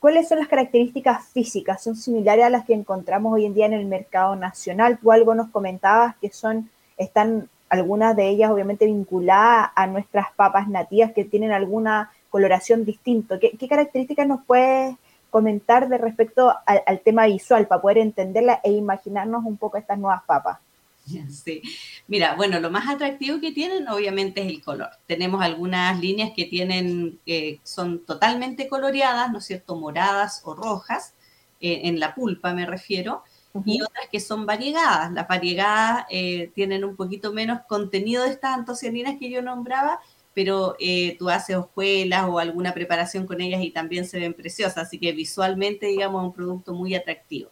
¿cuáles 0.00 0.28
son 0.28 0.40
las 0.40 0.48
características 0.48 1.26
físicas? 1.28 1.84
¿Son 1.84 1.94
similares 1.94 2.46
a 2.46 2.50
las 2.50 2.64
que 2.64 2.74
encontramos 2.74 3.32
hoy 3.32 3.44
en 3.44 3.54
día 3.54 3.66
en 3.66 3.74
el 3.74 3.84
mercado 3.84 4.34
nacional? 4.34 4.98
Tú 4.98 5.12
algo 5.12 5.34
nos 5.34 5.50
comentabas 5.50 6.16
que 6.16 6.30
son 6.30 6.70
están 6.96 7.48
algunas 7.72 8.14
de 8.14 8.28
ellas 8.28 8.50
obviamente 8.50 8.84
vinculadas 8.84 9.70
a 9.74 9.86
nuestras 9.86 10.26
papas 10.36 10.68
nativas 10.68 11.12
que 11.12 11.24
tienen 11.24 11.52
alguna 11.52 12.12
coloración 12.28 12.84
distinta. 12.84 13.38
¿Qué, 13.38 13.56
características 13.66 14.26
nos 14.26 14.44
puedes 14.44 14.94
comentar 15.30 15.88
de 15.88 15.96
respecto 15.96 16.54
al, 16.66 17.00
tema 17.00 17.26
visual 17.26 17.66
para 17.66 17.80
poder 17.80 17.98
entenderla 17.98 18.60
e 18.62 18.72
imaginarnos 18.72 19.42
un 19.46 19.56
poco 19.56 19.78
estas 19.78 19.98
nuevas 19.98 20.22
papas? 20.24 20.58
Sí, 21.30 21.62
mira, 22.06 22.34
bueno, 22.36 22.60
lo 22.60 22.70
más 22.70 22.88
atractivo 22.88 23.40
que 23.40 23.52
tienen 23.52 23.88
obviamente 23.88 24.42
es 24.42 24.48
el 24.48 24.62
color. 24.62 24.90
Tenemos 25.06 25.42
algunas 25.42 25.98
líneas 25.98 26.30
que 26.36 26.44
tienen, 26.44 27.18
eh, 27.26 27.58
son 27.64 28.04
totalmente 28.04 28.68
coloreadas, 28.68 29.32
¿no 29.32 29.38
es 29.38 29.46
cierto?, 29.46 29.76
moradas 29.76 30.42
o 30.44 30.54
rojas, 30.54 31.14
eh, 31.60 31.82
en 31.84 31.98
la 31.98 32.14
pulpa 32.14 32.52
me 32.52 32.66
refiero, 32.66 33.24
y 33.64 33.82
otras 33.82 34.08
que 34.10 34.20
son 34.20 34.46
variegadas. 34.46 35.12
Las 35.12 35.28
variegadas 35.28 36.06
eh, 36.10 36.50
tienen 36.54 36.84
un 36.84 36.96
poquito 36.96 37.32
menos 37.32 37.60
contenido 37.68 38.24
de 38.24 38.30
estas 38.30 38.56
antocianinas 38.56 39.18
que 39.18 39.30
yo 39.30 39.42
nombraba, 39.42 40.00
pero 40.34 40.76
eh, 40.80 41.16
tú 41.18 41.28
haces 41.28 41.56
hojuelas 41.56 42.26
o 42.28 42.38
alguna 42.38 42.72
preparación 42.72 43.26
con 43.26 43.40
ellas 43.40 43.62
y 43.62 43.70
también 43.70 44.06
se 44.06 44.18
ven 44.18 44.32
preciosas, 44.32 44.86
así 44.86 44.98
que 44.98 45.12
visualmente, 45.12 45.86
digamos, 45.86 46.24
un 46.24 46.32
producto 46.32 46.72
muy 46.72 46.94
atractivo. 46.94 47.50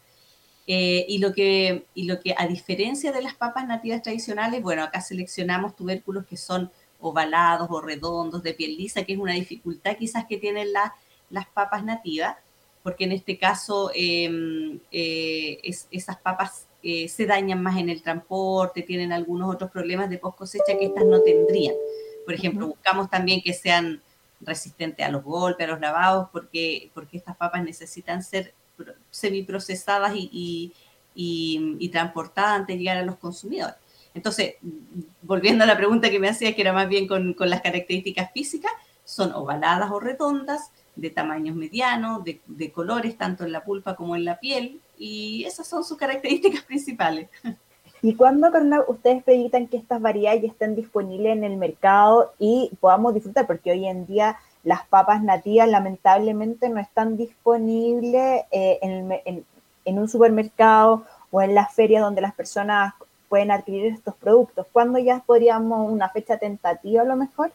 Eh, 0.67 1.05
y, 1.09 1.19
lo 1.19 1.33
que, 1.33 1.87
y 1.95 2.05
lo 2.05 2.21
que, 2.21 2.35
a 2.37 2.47
diferencia 2.47 3.13
de 3.13 3.23
las 3.23 3.35
papas 3.35 3.67
nativas 3.67 4.03
tradicionales, 4.03 4.63
bueno, 4.63 4.85
acá 4.85 5.01
seleccionamos 5.01 5.75
tubérculos 5.77 6.27
que 6.27 6.37
son 6.37 6.71
ovalados 7.01 7.69
o 7.71 7.81
redondos, 7.81 8.43
de 8.43 8.55
piel 8.55 8.77
lisa, 8.77 9.05
que 9.05 9.15
es 9.15 9.19
una 9.19 9.33
dificultad 9.35 9.97
quizás 9.99 10.27
que 10.27 10.37
tienen 10.37 10.69
las 10.73 11.47
papas 11.49 11.85
nativas 11.85 12.37
porque 12.83 13.05
en 13.05 13.13
este 13.13 13.39
caso 13.39 13.91
em, 13.95 14.81
eh, 14.91 15.61
esas 15.91 16.17
papas 16.19 16.67
eh, 16.83 17.09
se 17.09 17.27
dañan 17.27 17.63
más 17.63 17.77
en 17.79 17.91
el 17.91 18.03
transporte, 18.03 18.83
tienen 18.83 19.13
algunos 19.13 19.55
otros 19.55 19.71
problemas 19.71 20.09
de 20.09 20.19
post 20.19 20.39
cosecha 20.39 20.79
que 20.79 20.87
estas 20.87 21.05
no 21.05 21.21
tendrían. 21.21 21.75
Por 22.25 22.35
ejemplo, 22.35 22.69
buscamos 22.69 23.11
también 23.11 23.43
que 23.43 23.53
sean 23.53 24.03
resistentes 24.41 25.05
a 25.05 25.11
los 25.11 25.23
golpes, 25.23 25.67
a 25.67 25.71
los 25.71 25.81
lavados, 25.81 26.29
porque, 26.33 26.91
porque 26.95 27.19
estas 27.19 27.37
papas 27.37 27.63
necesitan 27.63 28.23
ser 28.23 28.55
semiprocesadas 29.11 30.15
y, 30.17 30.73
y, 31.15 31.77
y, 31.79 31.89
transportadas 31.91 32.61
antes 32.61 32.77
de 32.77 32.79
llegar 32.79 32.97
a 32.97 33.05
los 33.05 33.17
consumidores. 33.17 33.77
Entonces, 34.15 34.55
volviendo 35.21 35.65
a 35.65 35.67
la 35.67 35.77
pregunta 35.77 36.11
que 36.11 36.19
me 36.19 36.29
hacía, 36.29 36.55
que 36.55 36.63
era 36.63 36.73
más 36.73 36.89
bien 36.89 37.07
con, 37.07 37.35
con 37.35 37.51
las 37.51 37.61
características 37.61 38.33
físicas, 38.33 38.73
son 39.05 39.33
ovaladas 39.33 39.91
o 39.91 40.01
redondas, 40.01 40.73
de 40.97 41.11
tamaños 41.11 41.57
medianos, 41.57 42.23
de, 42.25 42.73
colores 42.73 43.17
tanto 43.17 43.45
en 43.45 43.53
la 43.53 43.65
pulpa 43.65 43.97
como 43.97 44.17
en 44.17 44.25
la 44.25 44.39
piel, 44.39 44.81
y 44.99 45.45
esas 45.45 45.67
son 45.67 45.85
sus 45.85 45.97
características 45.97 46.63
principales. 46.67 47.29
¿Y 48.03 48.15
cuándo, 48.15 48.51
ustedes 48.89 49.23
predican 49.23 49.67
que 49.67 49.77
estas 49.77 50.01
variedades 50.01 50.45
estén 50.45 50.75
disponibles 50.75 51.33
en 51.33 51.45
el 51.45 51.57
mercado 51.57 52.33
y 52.39 52.71
podamos 52.81 53.15
disfrutar? 53.15 53.47
Porque 53.47 53.73
hoy 53.73 53.87
en 53.87 54.07
día 54.07 54.39
las 54.63 54.87
papas 54.87 55.23
nativas 55.23 55.69
lamentablemente 55.69 56.69
no 56.69 56.81
están 56.81 57.17
disponibles 57.17 58.43
eh, 58.51 58.79
en, 58.83 59.45
en, 59.85 59.99
un 59.99 60.09
supermercado 60.09 61.05
o 61.31 61.43
en 61.43 61.55
las 61.55 61.75
ferias 61.75 62.03
donde 62.03 62.21
las 62.21 62.35
personas 62.35 62.95
pueden 63.29 63.51
adquirir 63.51 63.93
estos 63.93 64.15
productos. 64.17 64.67
¿Cuándo 64.73 64.99
ya 64.99 65.21
podríamos 65.21 65.91
una 65.91 66.09
fecha 66.09 66.39
tentativa 66.39 67.03
a 67.03 67.07
lo 67.07 67.17
mejor? 67.17 67.53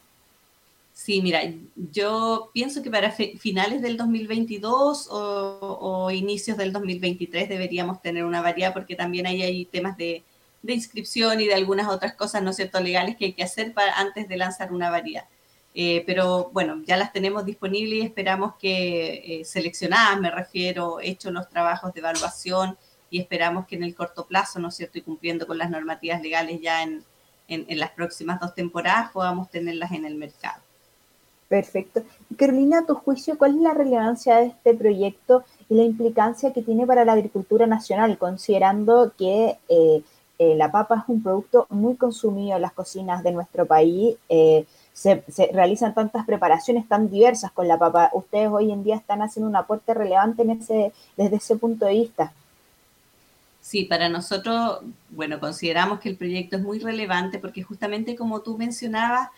Sí, 0.95 1.21
mira, 1.21 1.41
yo 1.75 2.51
pienso 2.53 2.81
que 2.81 2.89
para 2.89 3.11
finales 3.11 3.81
del 3.81 3.97
2022 3.97 5.09
o, 5.11 6.09
inicios 6.09 6.55
del 6.57 6.71
2023 6.71 7.49
deberíamos 7.49 8.01
tener 8.01 8.23
una 8.23 8.41
variedad 8.41 8.73
porque 8.73 8.95
también 8.95 9.27
ahí 9.27 9.41
hay 9.43 9.65
temas 9.65 9.97
de, 9.97 10.23
inscripción 10.63 11.41
y 11.41 11.47
de 11.47 11.53
algunas 11.53 11.89
otras 11.89 12.13
cosas, 12.15 12.41
¿no 12.43 12.51
es 12.51 12.55
cierto?, 12.55 12.79
legales 12.79 13.17
que 13.17 13.25
hay 13.25 13.33
que 13.33 13.43
hacer 13.43 13.73
para, 13.73 13.99
antes 13.99 14.29
de 14.29 14.37
lanzar 14.37 14.71
una 14.71 14.89
variedad. 14.89 15.25
Eh, 15.73 16.03
pero 16.07 16.49
bueno, 16.53 16.81
ya 16.85 16.95
las 16.97 17.11
tenemos 17.11 17.45
disponibles 17.45 17.99
y 17.99 18.05
esperamos 18.05 18.55
que 18.55 19.41
eh, 19.41 19.45
seleccionadas, 19.45 20.19
me 20.21 20.31
refiero, 20.31 20.99
hecho 21.01 21.29
los 21.29 21.49
trabajos 21.49 21.93
de 21.93 21.99
evaluación 21.99 22.77
y 23.09 23.19
esperamos 23.19 23.67
que 23.67 23.75
en 23.75 23.83
el 23.83 23.95
corto 23.95 24.27
plazo, 24.27 24.59
¿no 24.59 24.69
es 24.69 24.75
cierto?, 24.75 24.97
y 24.97 25.01
cumpliendo 25.01 25.45
con 25.45 25.57
las 25.57 25.69
normativas 25.69 26.21
legales 26.21 26.61
ya 26.61 26.83
en, 26.83 27.03
las 27.49 27.91
próximas 27.91 28.39
dos 28.39 28.55
temporadas 28.55 29.11
podamos 29.11 29.49
tenerlas 29.51 29.91
en 29.91 30.05
el 30.05 30.15
mercado. 30.15 30.63
Perfecto. 31.55 32.03
Carolina, 32.35 32.79
a 32.79 32.85
tu 32.85 32.95
juicio, 32.95 33.37
¿cuál 33.37 33.55
es 33.55 33.61
la 33.61 33.73
relevancia 33.73 34.35
de 34.35 34.47
este 34.47 34.73
proyecto 34.73 35.45
y 35.69 35.75
la 35.75 35.83
implicancia 35.83 36.51
que 36.51 36.61
tiene 36.61 36.85
para 36.85 37.05
la 37.05 37.13
agricultura 37.13 37.65
nacional, 37.65 38.17
considerando 38.17 39.13
que 39.17 39.57
eh, 39.69 40.03
la 40.37 40.69
papa 40.69 40.97
es 40.97 41.03
un 41.07 41.23
producto 41.23 41.65
muy 41.69 41.95
consumido 41.95 42.57
en 42.57 42.61
las 42.61 42.73
cocinas 42.73 43.23
de 43.23 43.31
nuestro 43.31 43.65
país? 43.65 44.17
se, 44.91 45.23
realizan 45.53 45.93
tantas 45.93 46.25
preparaciones 46.25 46.89
tan 46.89 47.09
diversas 47.09 47.53
con 47.53 47.69
la 47.69 47.79
papa. 47.79 48.09
Ustedes 48.11 48.49
hoy 48.51 48.73
en 48.73 48.83
día 48.83 48.97
están 48.97 49.21
haciendo 49.21 49.49
un 49.49 49.55
aporte 49.55 49.93
relevante 49.93 50.41
en 50.41 50.49
ese, 50.49 50.91
desde 51.15 51.37
ese 51.37 51.55
punto 51.55 51.85
de 51.85 51.93
vista. 51.93 52.33
Sí, 53.61 53.85
para 53.85 54.09
nosotros, 54.09 54.81
bueno, 55.09 55.39
consideramos 55.39 56.01
que 56.01 56.09
el 56.09 56.17
proyecto 56.17 56.57
es 56.57 56.63
muy 56.63 56.79
relevante 56.79 57.39
porque 57.39 57.63
justamente 57.63 58.17
como 58.17 58.41
tú 58.41 58.57
mencionabas, 58.57 59.29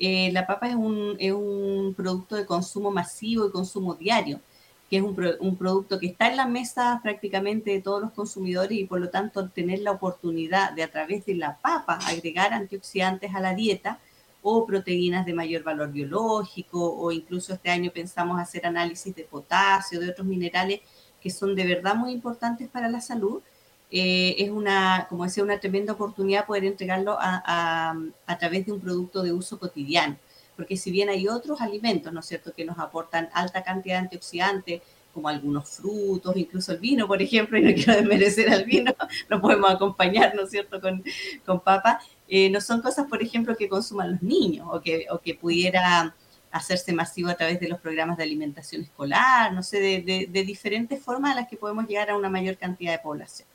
eh, 0.00 0.32
la 0.32 0.46
papa 0.46 0.68
es 0.68 0.74
un, 0.74 1.16
es 1.18 1.32
un, 1.32 1.94
producto 1.96 2.36
de 2.36 2.46
consumo 2.46 2.90
masivo 2.90 3.46
y 3.46 3.52
consumo 3.52 3.94
diario, 3.94 4.40
que 4.88 4.96
es 4.96 5.02
un, 5.02 5.16
un, 5.40 5.56
producto 5.56 5.98
que 6.00 6.06
está 6.06 6.28
en 6.28 6.36
la 6.36 6.46
mesa 6.46 7.00
prácticamente 7.02 7.70
de 7.70 7.82
todos 7.82 8.00
los 8.02 8.12
consumidores 8.12 8.76
y 8.78 8.84
por 8.86 9.00
lo 9.00 9.10
tanto 9.10 9.48
tener 9.48 9.80
la 9.80 9.92
oportunidad 9.92 10.72
de 10.72 10.82
a 10.82 10.90
través 10.90 11.26
de 11.26 11.34
la 11.34 11.58
papa 11.58 11.98
agregar 12.06 12.52
antioxidantes 12.52 13.34
a 13.34 13.40
la 13.40 13.54
dieta, 13.54 14.00
o 14.42 14.66
proteínas 14.66 15.26
de 15.26 15.34
mayor 15.34 15.62
valor 15.62 15.92
biológico, 15.92 16.94
o 16.94 17.12
incluso 17.12 17.52
este 17.52 17.70
año 17.70 17.90
pensamos 17.92 18.40
hacer 18.40 18.66
análisis 18.66 19.14
de 19.14 19.24
potasio, 19.24 20.00
de 20.00 20.10
otros 20.10 20.26
minerales 20.26 20.80
que 21.20 21.30
son 21.30 21.54
de 21.54 21.66
verdad 21.66 21.94
muy 21.94 22.12
importantes 22.12 22.68
para 22.68 22.88
la 22.88 23.00
salud. 23.00 23.42
Eh, 23.90 24.36
es 24.38 24.50
una, 24.50 25.06
como 25.08 25.24
decía, 25.24 25.42
una 25.42 25.58
tremenda 25.58 25.94
oportunidad 25.94 26.46
poder 26.46 26.64
entregarlo 26.64 27.16
a, 27.18 27.94
a, 28.26 28.38
través 28.38 28.66
de 28.66 28.72
un 28.72 28.80
producto 28.80 29.22
de 29.22 29.32
uso 29.32 29.58
cotidiano, 29.58 30.16
porque 30.56 30.76
si 30.76 30.90
bien 30.92 31.08
hay 31.08 31.26
otros 31.26 31.60
alimentos, 31.60 32.12
¿no 32.12 32.20
es 32.20 32.26
cierto?, 32.26 32.52
que 32.52 32.64
nos 32.64 32.78
aportan 32.78 33.28
alta 33.32 33.62
cantidad 33.64 33.96
de 33.96 34.02
antioxidantes, 34.02 34.82
como 35.12 35.28
algunos 35.28 35.68
frutos, 35.68 36.36
incluso 36.36 36.70
el 36.72 36.78
vino, 36.78 37.08
por 37.08 37.20
ejemplo, 37.20 37.58
y 37.58 37.62
no 37.62 37.74
quiero 37.74 37.94
desmerecer 37.94 38.48
al 38.52 38.64
vino, 38.64 38.94
lo 39.28 39.40
podemos 39.40 39.70
acompañar, 39.70 40.34
¿no 40.36 40.42
es 40.42 40.50
cierto?, 40.50 40.80
con, 40.80 41.02
con 41.44 41.60
papa, 41.60 42.00
eh, 42.28 42.48
no 42.48 42.60
son 42.60 42.80
cosas, 42.80 43.06
por 43.08 43.20
ejemplo, 43.22 43.56
que 43.56 43.68
consuman 43.68 44.12
los 44.12 44.22
niños 44.22 44.68
o 44.70 44.80
que, 44.80 45.06
o 45.10 45.18
que 45.18 45.34
pudiera 45.34 46.14
hacerse 46.52 46.92
masivo 46.92 47.28
a 47.28 47.34
través 47.34 47.60
de 47.60 47.68
los 47.68 47.80
programas 47.80 48.16
de 48.16 48.24
alimentación 48.24 48.82
escolar, 48.82 49.52
no 49.52 49.62
sé, 49.62 49.80
de, 49.80 50.28
de, 50.28 50.44
diferentes 50.44 51.02
formas 51.02 51.32
a 51.32 51.40
las 51.40 51.48
que 51.48 51.56
podemos 51.56 51.86
llegar 51.86 52.10
a 52.10 52.16
una 52.16 52.28
mayor 52.28 52.56
cantidad 52.56 52.92
de 52.92 52.98
población. 52.98 53.48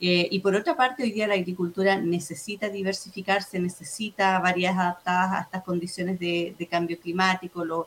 Eh, 0.00 0.28
y 0.30 0.40
por 0.40 0.54
otra 0.54 0.76
parte, 0.76 1.02
hoy 1.02 1.12
día 1.12 1.26
la 1.26 1.34
agricultura 1.34 1.98
necesita 1.98 2.68
diversificarse, 2.68 3.58
necesita 3.58 4.38
variedades 4.38 4.78
adaptadas 4.78 5.32
a 5.32 5.40
estas 5.42 5.62
condiciones 5.62 6.18
de, 6.18 6.68
cambio 6.70 6.98
climático. 6.98 7.64
los 7.64 7.86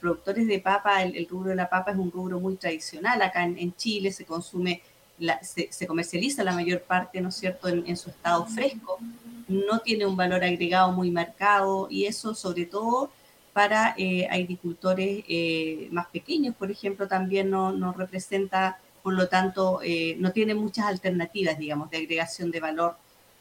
productores 0.00 0.46
de 0.46 0.60
papa, 0.60 1.02
el, 1.02 1.26
rubro 1.28 1.50
de 1.50 1.56
la 1.56 1.68
papa 1.68 1.92
es 1.92 1.98
un 1.98 2.10
rubro 2.10 2.40
muy 2.40 2.56
tradicional. 2.56 3.20
Acá 3.22 3.44
en, 3.44 3.74
Chile 3.74 4.12
se 4.12 4.24
consume, 4.24 4.82
se, 5.42 5.68
se, 5.70 5.86
comercializa 5.86 6.44
la 6.44 6.52
mayor 6.52 6.82
parte, 6.82 7.20
¿no 7.20 7.30
es 7.30 7.36
cierto?, 7.36 7.68
en, 7.68 7.96
su 7.96 8.10
estado 8.10 8.46
fresco 8.46 8.98
no 9.48 9.78
tiene 9.80 10.06
un 10.06 10.14
valor 10.14 10.44
agregado 10.44 10.92
muy 10.92 11.10
marcado 11.10 11.88
y 11.90 12.04
eso 12.04 12.34
sobre 12.34 12.66
todo 12.66 13.10
para 13.52 13.94
eh, 13.98 14.28
agricultores 14.30 15.24
eh, 15.26 15.88
más 15.90 16.06
pequeños, 16.08 16.54
por 16.54 16.70
ejemplo, 16.70 17.08
también 17.08 17.50
no, 17.50 17.92
representa, 17.92 18.78
por 19.08 19.14
lo 19.14 19.28
tanto, 19.28 19.80
eh, 19.82 20.16
no 20.18 20.32
tiene 20.32 20.54
muchas 20.54 20.84
alternativas, 20.84 21.58
digamos, 21.58 21.90
de 21.90 21.96
agregación 21.96 22.50
de 22.50 22.60
valor 22.60 22.96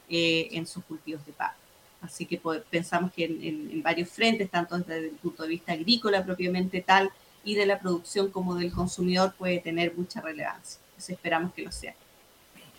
en 0.09 0.65
sus 0.65 0.85
cultivos 0.85 1.25
de 1.25 1.33
papa. 1.33 1.57
Así 2.01 2.25
que 2.25 2.39
pensamos 2.69 3.11
que 3.11 3.25
en, 3.25 3.83
varios 3.83 4.09
frentes, 4.09 4.49
tanto 4.49 4.77
desde 4.77 5.09
el 5.09 5.15
punto 5.15 5.43
de 5.43 5.49
vista 5.49 5.73
agrícola 5.73 6.23
propiamente 6.23 6.81
tal 6.81 7.11
y 7.43 7.55
de 7.55 7.65
la 7.65 7.77
producción 7.77 8.31
como 8.31 8.55
del 8.55 8.71
consumidor, 8.71 9.33
puede 9.37 9.59
tener 9.59 9.93
mucha 9.97 10.21
relevancia. 10.21 10.79
Entonces 10.91 11.15
esperamos 11.15 11.53
que 11.53 11.63
lo 11.63 11.71
sea. 11.73 11.93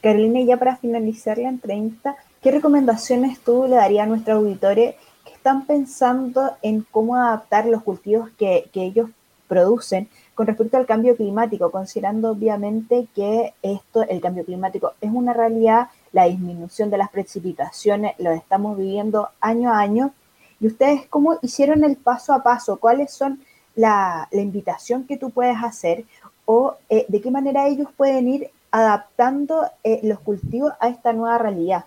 Carolina, 0.01 0.41
ya 0.41 0.57
para 0.57 0.79
finalizar 0.79 1.37
la 1.37 1.51
entrevista, 1.51 2.17
¿Qué 2.43 2.53
recomendaciones 2.53 3.41
tú 3.41 3.67
le 3.69 3.77
darías 3.77 4.05
a 4.05 4.09
nuestros 4.09 4.37
auditores 4.37 4.95
que 5.25 5.33
están 5.33 5.67
pensando 5.67 6.57
en 6.63 6.87
cómo 6.89 7.17
adaptar 7.17 7.67
los 7.67 7.83
cultivos 7.83 8.31
que, 8.39 8.71
ellos 8.75 9.11
producen 9.49 10.09
con 10.39 10.47
respecto 10.47 10.77
al 10.77 10.87
cambio 10.87 11.17
climático, 11.17 11.73
considerando 11.73 12.31
obviamente 12.31 13.09
que 13.13 13.55
esto, 13.61 14.03
el 14.09 14.21
cambio 14.21 14.45
climático 14.45 14.93
es 15.01 15.11
una 15.13 15.33
realidad, 15.33 15.89
la 16.13 16.27
disminución 16.27 16.91
de 16.91 16.97
las 16.97 17.11
precipitaciones 17.11 18.15
lo 18.19 18.31
estamos 18.31 18.79
viviendo 18.79 19.31
año 19.41 19.73
a 19.73 19.81
año. 19.81 20.15
¿Y 20.61 20.69
ustedes 20.69 21.09
cómo 21.09 21.41
hicieron 21.43 21.83
el 21.83 21.97
paso 21.97 22.33
a 22.33 22.45
paso? 22.45 22.77
¿Cuáles 22.77 23.11
son 23.11 23.43
la, 23.75 24.29
invitación 24.31 25.09
que 25.09 25.17
tú 25.17 25.31
puedes 25.31 25.57
hacer? 25.61 26.05
¿O 26.45 26.77
eh, 26.89 27.05
de 27.09 27.21
qué 27.21 27.33
manera 27.33 27.67
ellos 27.67 27.89
pueden 27.97 28.29
ir 28.29 28.49
adaptando 28.71 29.69
eh, 29.83 29.99
los 30.05 30.21
cultivos 30.21 30.73
a 30.79 30.89
esta 30.89 31.13
nueva 31.13 31.39
realidad? 31.39 31.85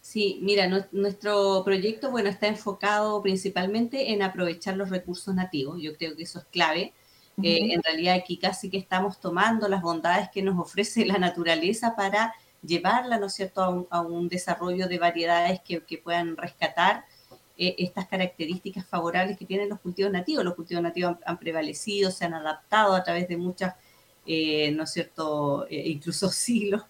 Sí, 0.00 0.38
mira, 0.40 0.68
nuestro 0.92 1.64
proyecto, 1.64 2.12
bueno, 2.12 2.28
está 2.28 2.46
enfocado 2.46 3.20
principalmente 3.22 4.12
en 4.12 4.22
aprovechar 4.22 4.76
los 4.76 4.88
recursos 4.88 5.34
nativos. 5.34 5.82
Yo 5.82 5.96
creo 5.96 6.14
que 6.14 6.22
eso 6.22 6.38
es 6.38 6.44
clave. 6.52 6.92
Eh, 7.42 7.72
en 7.72 7.82
realidad 7.82 8.16
aquí 8.16 8.36
casi 8.36 8.68
que 8.68 8.78
estamos 8.78 9.20
tomando 9.20 9.68
las 9.68 9.80
bondades 9.80 10.28
que 10.30 10.42
nos 10.42 10.58
ofrece 10.58 11.06
la 11.06 11.18
naturaleza 11.18 11.94
para 11.94 12.34
llevarla, 12.62 13.18
¿no 13.18 13.26
es 13.26 13.34
cierto?, 13.34 13.86
a 13.90 14.00
un, 14.00 14.28
desarrollo 14.28 14.88
de 14.88 14.98
variedades 14.98 15.60
que, 15.60 15.98
puedan 15.98 16.36
rescatar 16.36 17.04
eh, 17.56 17.76
estas 17.78 18.08
características 18.08 18.86
favorables 18.86 19.38
que 19.38 19.44
tienen 19.44 19.68
los 19.68 19.80
cultivos 19.80 20.10
nativos. 20.10 20.44
Los 20.44 20.54
cultivos 20.54 20.82
nativos 20.82 21.16
han, 21.24 21.38
prevalecido, 21.38 22.10
se 22.10 22.24
han 22.24 22.34
adaptado 22.34 22.94
a 22.94 23.04
través 23.04 23.28
de 23.28 23.36
muchas, 23.36 23.74
eh, 24.26 24.72
¿no 24.72 24.84
es 24.84 24.92
cierto?, 24.92 25.66
incluso 25.70 26.28
siglos 26.30 26.82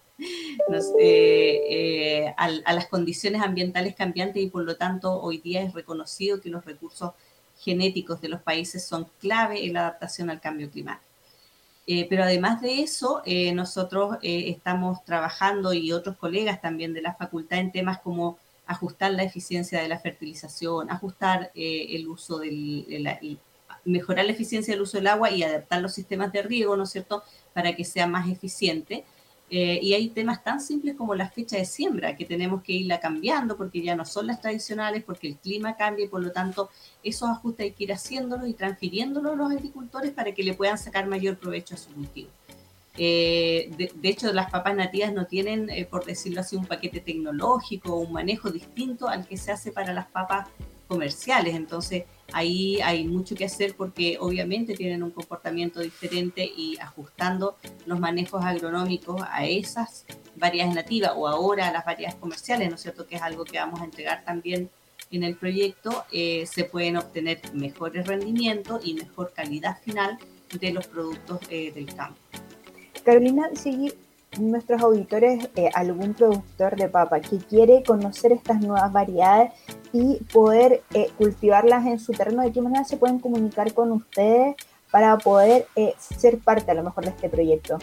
eh, 0.99 2.33
a, 2.37 2.73
las 2.73 2.87
condiciones 2.87 3.41
ambientales 3.41 3.95
cambiantes 3.95 4.43
y 4.43 4.49
por 4.49 4.63
lo 4.63 4.75
tanto 4.75 5.19
hoy 5.21 5.39
día 5.39 5.61
es 5.61 5.73
reconocido 5.73 6.41
que 6.41 6.49
los 6.49 6.65
recursos 6.65 7.13
genéticos 7.59 8.21
de 8.21 8.29
los 8.29 8.41
países 8.41 8.85
son 8.85 9.07
clave 9.19 9.65
en 9.65 9.73
la 9.73 9.81
adaptación 9.81 10.29
al 10.29 10.41
cambio 10.41 10.69
climático. 10.71 11.05
Eh, 11.87 12.07
pero 12.09 12.23
además 12.23 12.61
de 12.61 12.81
eso, 12.81 13.21
eh, 13.25 13.51
nosotros 13.53 14.17
estamos 14.21 15.03
trabajando 15.05 15.73
y 15.73 15.91
otros 15.91 16.17
colegas 16.17 16.61
también 16.61 16.93
de 16.93 17.01
la 17.01 17.15
facultad 17.15 17.59
en 17.59 17.71
temas 17.71 17.99
como 17.99 18.37
ajustar 18.67 19.11
la 19.11 19.23
eficiencia 19.23 19.81
de 19.81 19.87
la 19.87 19.99
fertilización, 19.99 20.91
ajustar 20.91 21.51
el 21.55 22.07
uso 22.07 22.37
del, 22.37 23.39
mejorar 23.85 24.25
la 24.25 24.31
eficiencia 24.31 24.73
del 24.73 24.81
uso 24.81 24.97
del 24.97 25.07
agua 25.07 25.31
y 25.31 25.43
adaptar 25.43 25.81
los 25.81 25.93
sistemas 25.93 26.31
de 26.31 26.43
riego, 26.43 26.75
¿no 26.75 26.83
es 26.83 26.91
cierto?, 26.91 27.23
para 27.53 27.75
que 27.75 27.83
sea 27.83 28.07
más 28.07 28.29
eficiente. 28.29 29.03
Eh, 29.51 29.79
y 29.81 29.93
hay 29.93 30.09
temas 30.09 30.43
tan 30.43 30.61
simples 30.61 30.95
como 30.95 31.15
la 31.15 31.29
fecha 31.29 31.57
de 31.57 31.65
siembra, 31.65 32.15
que 32.15 32.25
tenemos 32.25 32.61
que 32.61 32.73
irla 32.73 32.99
cambiando 32.99 33.57
porque 33.57 33.81
ya 33.81 33.95
no 33.95 34.05
son 34.05 34.27
las 34.27 34.41
tradicionales, 34.41 35.03
porque 35.03 35.27
el 35.27 35.37
clima 35.37 35.75
cambia 35.75 36.05
y 36.05 36.07
por 36.07 36.21
lo 36.21 36.31
tanto 36.31 36.69
esos 37.03 37.29
ajustes 37.29 37.63
hay 37.63 37.71
que 37.71 37.85
ir 37.85 37.93
haciéndolos 37.93 38.47
y 38.47 38.53
transfiriéndolos 38.53 39.33
a 39.33 39.35
los 39.35 39.51
agricultores 39.51 40.11
para 40.11 40.33
que 40.33 40.43
le 40.43 40.53
puedan 40.53 40.77
sacar 40.77 41.07
mayor 41.07 41.37
provecho 41.37 41.73
a 41.73 41.77
su 41.77 41.89
cultivo. 41.91 42.29
Eh, 43.01 43.71
de, 43.77 44.09
hecho, 44.09 44.31
las 44.33 44.51
papas 44.51 44.75
nativas 44.75 45.13
no 45.13 45.25
tienen, 45.25 45.69
eh, 45.69 45.85
por 45.85 46.05
decirlo 46.05 46.41
así, 46.41 46.55
un 46.57 46.65
paquete 46.65 46.99
tecnológico 46.99 47.93
o 47.93 47.99
un 47.99 48.11
manejo 48.11 48.51
distinto 48.51 49.07
al 49.07 49.25
que 49.25 49.37
se 49.37 49.51
hace 49.51 49.71
para 49.71 49.93
las 49.93 50.07
papas 50.07 50.49
comerciales. 50.89 51.55
Entonces, 51.55 52.03
ahí 52.33 52.81
hay 52.81 53.05
mucho 53.05 53.35
que 53.35 53.45
hacer 53.45 53.75
porque 53.77 54.17
obviamente 54.19 54.73
tienen 54.73 55.03
un 55.03 55.11
comportamiento 55.11 55.79
diferente 55.79 56.43
y 56.43 56.77
ajustando 56.79 57.55
los 57.85 57.99
manejos 57.99 58.43
agronómicos 58.43 59.21
a 59.29 59.45
esas 59.45 60.05
variedades 60.35 60.75
nativas 60.75 61.13
o 61.15 61.27
ahora 61.27 61.67
a 61.67 61.71
las 61.71 61.85
variedades 61.85 62.19
comerciales, 62.19 62.69
¿no 62.69 62.75
es 62.75 62.81
cierto? 62.81 63.07
Que 63.07 63.15
es 63.15 63.21
algo 63.21 63.45
que 63.45 63.59
vamos 63.59 63.79
a 63.79 63.85
entregar 63.85 64.25
también 64.25 64.69
en 65.11 65.23
el 65.23 65.35
proyecto, 65.35 66.05
eh, 66.11 66.45
se 66.45 66.65
pueden 66.65 66.97
obtener 66.97 67.41
mejores 67.53 68.05
rendimientos 68.07 68.85
y 68.85 68.93
mejor 68.93 69.31
calidad 69.33 69.79
final 69.81 70.17
de 70.59 70.71
los 70.71 70.87
productos 70.87 71.39
eh, 71.49 71.71
del 71.71 71.93
campo. 71.95 72.19
Carolina, 73.03 73.49
si 73.53 73.91
nuestros 74.37 74.81
auditores, 74.81 75.49
eh, 75.55 75.69
algún 75.73 76.13
productor 76.13 76.75
de 76.75 76.87
papa 76.87 77.19
que 77.19 77.37
quiere 77.37 77.81
conocer 77.83 78.31
estas 78.31 78.61
nuevas 78.61 78.91
variedades 78.91 79.51
y 79.91 80.17
poder 80.31 80.83
eh, 80.93 81.09
cultivarlas 81.17 81.85
en 81.85 81.99
su 81.99 82.11
terreno, 82.11 82.43
¿de 82.43 82.51
qué 82.51 82.61
manera 82.61 82.83
se 82.83 82.97
pueden 82.97 83.19
comunicar 83.19 83.73
con 83.73 83.91
ustedes 83.91 84.55
para 84.91 85.17
poder 85.17 85.67
eh, 85.75 85.93
ser 85.97 86.39
parte 86.39 86.71
a 86.71 86.73
lo 86.73 86.83
mejor 86.83 87.05
de 87.05 87.11
este 87.11 87.29
proyecto? 87.29 87.79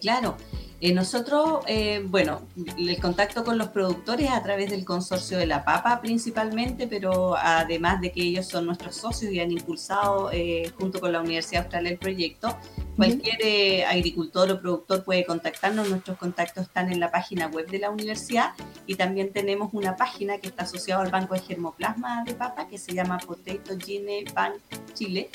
claro. 0.00 0.36
Eh, 0.84 0.92
nosotros, 0.92 1.60
eh, 1.66 2.02
bueno, 2.04 2.42
el 2.76 3.00
contacto 3.00 3.42
con 3.42 3.56
los 3.56 3.68
productores 3.68 4.30
a 4.30 4.42
través 4.42 4.68
del 4.68 4.84
consorcio 4.84 5.38
de 5.38 5.46
la 5.46 5.64
papa 5.64 5.98
principalmente, 6.02 6.86
pero 6.86 7.34
además 7.38 8.02
de 8.02 8.12
que 8.12 8.20
ellos 8.20 8.48
son 8.48 8.66
nuestros 8.66 8.96
socios 8.96 9.32
y 9.32 9.40
han 9.40 9.50
impulsado 9.50 10.30
eh, 10.30 10.70
junto 10.78 11.00
con 11.00 11.10
la 11.10 11.22
Universidad 11.22 11.62
Austral 11.62 11.86
el 11.86 11.96
proyecto, 11.96 12.58
cualquier 12.96 13.86
agricultor 13.86 14.50
o 14.50 14.60
productor 14.60 15.04
puede 15.04 15.24
contactarnos. 15.24 15.88
Nuestros 15.88 16.18
contactos 16.18 16.64
están 16.64 16.92
en 16.92 17.00
la 17.00 17.10
página 17.10 17.46
web 17.46 17.66
de 17.66 17.78
la 17.78 17.88
universidad 17.88 18.50
y 18.86 18.96
también 18.96 19.32
tenemos 19.32 19.70
una 19.72 19.96
página 19.96 20.36
que 20.36 20.48
está 20.48 20.64
asociada 20.64 21.02
al 21.02 21.10
Banco 21.10 21.32
de 21.32 21.40
Germoplasma 21.40 22.24
de 22.24 22.34
Papa 22.34 22.68
que 22.68 22.76
se 22.76 22.92
llama 22.92 23.16
Potato 23.16 23.74
Gene 23.78 24.24
Bank 24.34 24.56
Chile. 24.92 25.30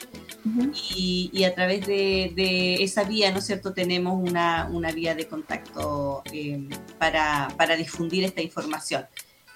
Y, 0.85 1.43
a 1.43 1.53
través 1.53 1.85
de, 1.85 2.75
esa 2.83 3.03
vía, 3.03 3.31
¿no 3.31 3.39
es 3.39 3.45
cierto?, 3.45 3.73
tenemos 3.73 4.17
una, 4.17 4.69
una 4.71 4.91
vía 4.91 5.15
de 5.15 5.27
contacto 5.27 6.23
eh, 6.31 6.67
para, 6.97 7.49
para, 7.57 7.75
difundir 7.75 8.23
esta 8.23 8.41
información. 8.41 9.05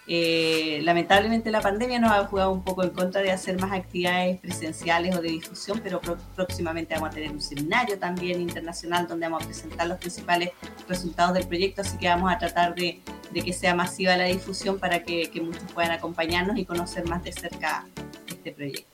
Eh, 0.06 0.82
lamentablemente 0.84 1.50
la 1.50 1.62
pandemia 1.62 1.98
nos 1.98 2.12
ha 2.12 2.26
jugado 2.26 2.52
un 2.52 2.62
poco 2.62 2.84
en 2.84 2.90
contra 2.90 3.22
de 3.22 3.32
hacer 3.32 3.58
más 3.62 3.72
actividades 3.72 4.38
presenciales 4.42 5.16
o 5.16 5.22
de 5.22 5.30
difusión, 5.30 5.80
pero 5.82 6.02
próximamente 6.36 6.94
vamos 6.94 7.12
a 7.12 7.14
tener 7.14 7.32
un 7.32 7.40
seminario 7.40 7.98
también 7.98 8.42
internacional 8.42 9.08
donde 9.08 9.28
vamos 9.28 9.44
a 9.44 9.46
presentar 9.46 9.88
los 9.88 9.98
principales 10.00 10.50
resultados 10.90 11.34
del 11.36 11.48
proyecto, 11.48 11.82
así 11.82 11.98
que 11.98 12.10
vamos 12.10 12.34
a 12.34 12.38
tratar 12.38 12.76
de, 12.76 13.02
que 13.34 13.54
sea 13.54 13.74
masiva 13.76 14.18
la 14.18 14.26
difusión 14.26 14.78
para 14.78 15.04
que 15.04 15.30
muchos 15.42 15.72
puedan 15.74 15.92
acompañarnos 15.92 16.58
y 16.58 16.66
conocer 16.66 17.08
más 17.08 17.24
de 17.24 17.32
cerca 17.32 17.86
este 18.28 18.52
proyecto. 18.52 18.93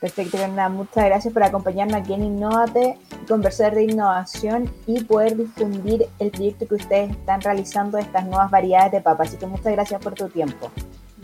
Perfecto, 0.00 0.38
Fernanda. 0.38 0.68
Muchas 0.68 1.04
gracias 1.06 1.34
por 1.34 1.42
acompañarnos 1.42 1.96
aquí 1.96 2.12
en 2.12 2.22
Innovate, 2.22 2.98
conversar 3.26 3.74
de 3.74 3.82
innovación 3.82 4.70
y 4.86 5.02
poder 5.02 5.36
difundir 5.36 6.06
el 6.20 6.30
proyecto 6.30 6.68
que 6.68 6.76
ustedes 6.76 7.10
están 7.10 7.40
realizando 7.40 7.96
de 7.96 8.04
estas 8.04 8.24
nuevas 8.26 8.48
variedades 8.50 8.92
de 8.92 9.00
papas. 9.00 9.28
Así 9.28 9.38
que 9.38 9.46
muchas 9.46 9.72
gracias 9.72 10.00
por 10.00 10.14
tu 10.14 10.28
tiempo. 10.28 10.70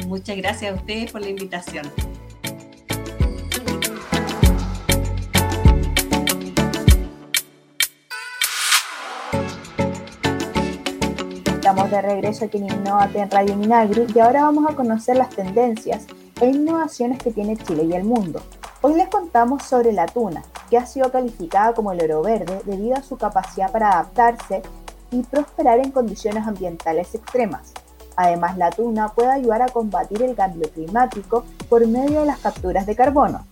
Muchas 0.09 0.37
gracias 0.37 0.73
a 0.73 0.75
ustedes 0.75 1.13
por 1.13 1.21
la 1.21 1.29
invitación. 1.29 1.87
Estamos 11.47 11.91
de 11.91 12.03
regreso 12.03 12.45
aquí 12.45 12.59
en 12.59 12.65
Innovate 12.65 13.21
en 13.21 13.31
Radio 13.31 13.57
Minagri 13.57 14.05
y 14.15 14.19
ahora 14.19 14.43
vamos 14.43 14.71
a 14.71 14.75
conocer 14.75 15.17
las 15.17 15.31
tendencias 15.31 16.07
e 16.41 16.49
innovaciones 16.49 17.23
que 17.23 17.31
tiene 17.31 17.57
Chile 17.57 17.85
y 17.85 17.93
el 17.95 18.05
mundo. 18.05 18.43
Hoy 18.87 18.93
les 18.97 19.09
contamos 19.09 19.63
sobre 19.63 19.93
la 19.93 20.05
tuna, 20.05 20.43
que 20.69 20.77
ha 20.77 20.85
sido 20.85 21.11
calificada 21.11 21.73
como 21.73 21.93
el 21.93 22.03
oro 22.03 22.21
verde 22.21 22.61
debido 22.67 22.97
a 22.97 23.03
su 23.03 23.17
capacidad 23.17 23.73
para 23.73 23.93
adaptarse 23.93 24.61
y 25.11 25.23
prosperar 25.23 25.79
en 25.79 25.91
condiciones 25.91 26.47
ambientales 26.47 27.15
extremas. 27.15 27.73
Además, 28.15 28.59
la 28.59 28.69
tuna 28.69 29.09
puede 29.09 29.31
ayudar 29.31 29.63
a 29.63 29.71
combatir 29.71 30.23
el 30.23 30.35
cambio 30.35 30.71
climático 30.71 31.47
por 31.71 31.87
medio 31.87 32.21
de 32.21 32.27
las 32.27 32.41
capturas 32.41 32.85
de 32.85 32.95
carbono. 32.95 33.47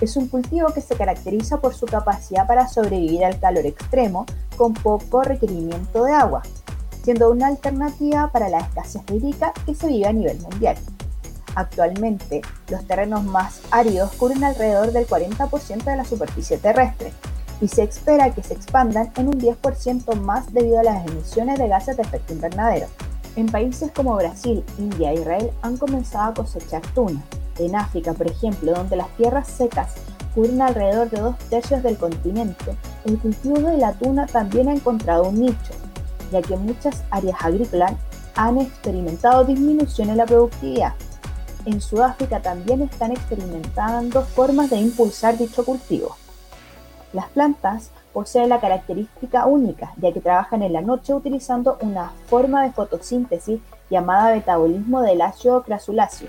Es 0.00 0.16
un 0.16 0.28
cultivo 0.28 0.72
que 0.72 0.80
se 0.80 0.96
caracteriza 0.96 1.58
por 1.58 1.74
su 1.74 1.84
capacidad 1.84 2.46
para 2.46 2.66
sobrevivir 2.66 3.22
al 3.26 3.38
calor 3.38 3.66
extremo 3.66 4.24
con 4.56 4.72
poco 4.72 5.20
requerimiento 5.20 6.04
de 6.04 6.14
agua, 6.14 6.40
siendo 7.04 7.30
una 7.30 7.48
alternativa 7.48 8.28
para 8.32 8.48
la 8.48 8.60
escasez 8.60 9.02
hídrica 9.12 9.52
que 9.66 9.74
se 9.74 9.88
vive 9.88 10.06
a 10.06 10.12
nivel 10.14 10.40
mundial. 10.40 10.78
Actualmente, 11.60 12.40
los 12.70 12.86
terrenos 12.86 13.22
más 13.22 13.60
áridos 13.70 14.12
cubren 14.12 14.42
alrededor 14.44 14.92
del 14.92 15.06
40% 15.06 15.84
de 15.84 15.96
la 15.96 16.06
superficie 16.06 16.56
terrestre 16.56 17.12
y 17.60 17.68
se 17.68 17.82
espera 17.82 18.34
que 18.34 18.42
se 18.42 18.54
expandan 18.54 19.12
en 19.16 19.28
un 19.28 19.38
10% 19.38 20.14
más 20.14 20.50
debido 20.54 20.80
a 20.80 20.84
las 20.84 21.06
emisiones 21.06 21.58
de 21.58 21.68
gases 21.68 21.98
de 21.98 22.02
efecto 22.02 22.32
invernadero. 22.32 22.86
En 23.36 23.46
países 23.46 23.92
como 23.92 24.16
Brasil, 24.16 24.64
India 24.78 25.10
e 25.10 25.16
Israel 25.16 25.50
han 25.60 25.76
comenzado 25.76 26.30
a 26.30 26.34
cosechar 26.34 26.80
tuna. 26.94 27.22
En 27.58 27.76
África, 27.76 28.14
por 28.14 28.26
ejemplo, 28.26 28.72
donde 28.72 28.96
las 28.96 29.14
tierras 29.18 29.46
secas 29.46 29.92
cubren 30.34 30.62
alrededor 30.62 31.10
de 31.10 31.20
dos 31.20 31.36
tercios 31.50 31.82
del 31.82 31.98
continente, 31.98 32.74
el 33.04 33.18
cultivo 33.18 33.58
de 33.68 33.76
la 33.76 33.92
tuna 33.92 34.24
también 34.24 34.68
ha 34.68 34.72
encontrado 34.72 35.24
un 35.24 35.42
nicho, 35.42 35.74
ya 36.32 36.40
que 36.40 36.56
muchas 36.56 37.02
áreas 37.10 37.36
agrícolas 37.38 37.92
han 38.34 38.56
experimentado 38.56 39.44
disminución 39.44 40.08
en 40.08 40.16
la 40.16 40.24
productividad 40.24 40.94
en 41.64 41.80
Sudáfrica 41.80 42.40
también 42.40 42.82
están 42.82 43.12
experimentando 43.12 44.22
formas 44.22 44.70
de 44.70 44.76
impulsar 44.76 45.36
dicho 45.36 45.64
cultivo. 45.64 46.16
Las 47.12 47.28
plantas 47.28 47.90
poseen 48.12 48.48
la 48.48 48.60
característica 48.60 49.46
única, 49.46 49.92
ya 49.96 50.12
que 50.12 50.20
trabajan 50.20 50.62
en 50.62 50.72
la 50.72 50.80
noche 50.80 51.14
utilizando 51.14 51.78
una 51.80 52.12
forma 52.26 52.62
de 52.62 52.72
fotosíntesis 52.72 53.60
llamada 53.88 54.34
metabolismo 54.34 55.02
del 55.02 55.20
ácido 55.22 55.62
crasuláceo. 55.62 56.28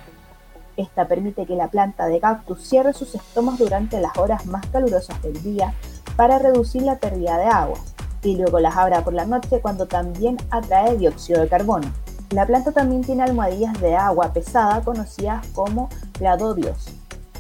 Esta 0.78 1.08
permite 1.08 1.46
que 1.46 1.56
la 1.56 1.68
planta 1.68 2.08
de 2.08 2.20
cactus 2.20 2.62
cierre 2.68 2.94
sus 2.94 3.14
estomas 3.14 3.60
durante 3.60 4.00
las 4.00 4.18
horas 4.18 4.46
más 4.46 4.66
calurosas 4.68 5.22
del 5.22 5.42
día 5.44 5.74
para 6.16 6.40
reducir 6.40 6.84
la 6.84 6.98
pérdida 6.98 7.38
de 7.38 7.46
agua, 7.46 7.78
y 8.24 8.38
luego 8.38 8.60
las 8.60 8.78
abra 8.78 9.04
por 9.04 9.14
la 9.14 9.26
noche 9.26 9.60
cuando 9.62 9.88
también 9.88 10.38
atrae 10.50 10.98
dióxido 10.98 11.42
de 11.42 11.48
carbono. 11.48 11.92
La 12.32 12.46
planta 12.46 12.72
también 12.72 13.02
tiene 13.04 13.24
almohadillas 13.24 13.80
de 13.82 13.96
agua 13.96 14.32
pesada 14.32 14.82
conocidas 14.82 15.46
como 15.48 15.90
pladodios. 16.18 16.88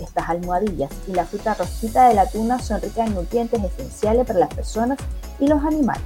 Estas 0.02 0.28
almohadillas 0.28 0.92
y 1.08 1.14
la 1.14 1.26
fruta 1.26 1.54
rosita 1.54 2.10
de 2.10 2.16
la 2.16 2.30
tuna 2.30 2.60
son 2.60 2.82
ricas 2.82 3.08
en 3.08 3.16
nutrientes 3.16 3.64
esenciales 3.64 4.28
para 4.28 4.40
las 4.40 4.54
personas 4.54 5.00
y 5.40 5.48
los 5.48 5.64
animales. 5.64 6.04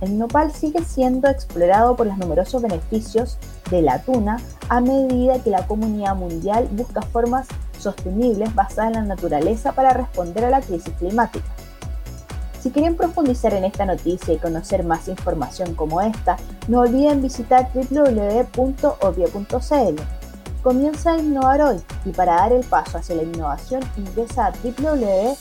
El 0.00 0.16
nopal 0.16 0.52
sigue 0.52 0.84
siendo 0.84 1.28
explorado 1.28 1.96
por 1.96 2.06
los 2.06 2.18
numerosos 2.18 2.62
beneficios 2.62 3.38
de 3.70 3.82
la 3.82 4.00
tuna 4.02 4.38
a 4.68 4.80
medida 4.80 5.42
que 5.42 5.50
la 5.50 5.66
comunidad 5.66 6.14
mundial 6.14 6.68
busca 6.70 7.02
formas 7.02 7.48
sostenibles 7.78 8.54
basadas 8.54 8.96
en 8.96 9.08
la 9.08 9.14
naturaleza 9.14 9.72
para 9.72 9.92
responder 9.92 10.44
a 10.44 10.50
la 10.50 10.60
crisis 10.60 10.92
climática. 10.98 11.44
Si 12.62 12.70
quieren 12.70 12.96
profundizar 12.96 13.52
en 13.54 13.64
esta 13.64 13.84
noticia 13.84 14.32
y 14.34 14.38
conocer 14.38 14.84
más 14.84 15.08
información 15.08 15.74
como 15.74 16.00
esta, 16.00 16.36
no 16.68 16.78
olviden 16.80 17.20
visitar 17.20 17.68
www.obvio.cl. 17.74 18.62
Comienza 20.62 21.14
a 21.14 21.18
innovar 21.18 21.60
hoy 21.60 21.82
y 22.04 22.10
para 22.10 22.36
dar 22.36 22.52
el 22.52 22.64
paso 22.64 22.98
hacia 22.98 23.16
la 23.16 23.24
innovación 23.24 23.82
ingresa 23.96 24.46
a 24.46 24.52
www.fia.cl. 24.52 25.32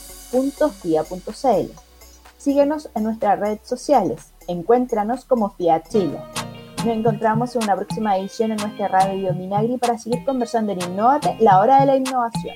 Síguenos 2.38 2.89
en 2.95 3.03
nuestras 3.03 3.39
redes 3.39 3.60
sociales. 3.65 4.34
Encuéntranos 4.47 5.23
como 5.25 5.51
FIA 5.51 5.84
Chile. 5.84 6.19
Nos 6.77 6.88
encontramos 6.88 7.55
en 7.55 7.65
una 7.65 7.75
próxima 7.75 8.17
edición 8.17 8.49
en 8.49 8.57
nuestra 8.57 8.88
radio 8.88 9.31
Minagri 9.36 9.77
para 9.77 9.99
seguir 9.99 10.25
conversando 10.25 10.71
en 10.71 10.81
Innovate, 10.81 11.38
la 11.39 11.60
hora 11.60 11.81
de 11.81 11.86
la 11.86 11.97
innovación. 11.97 12.55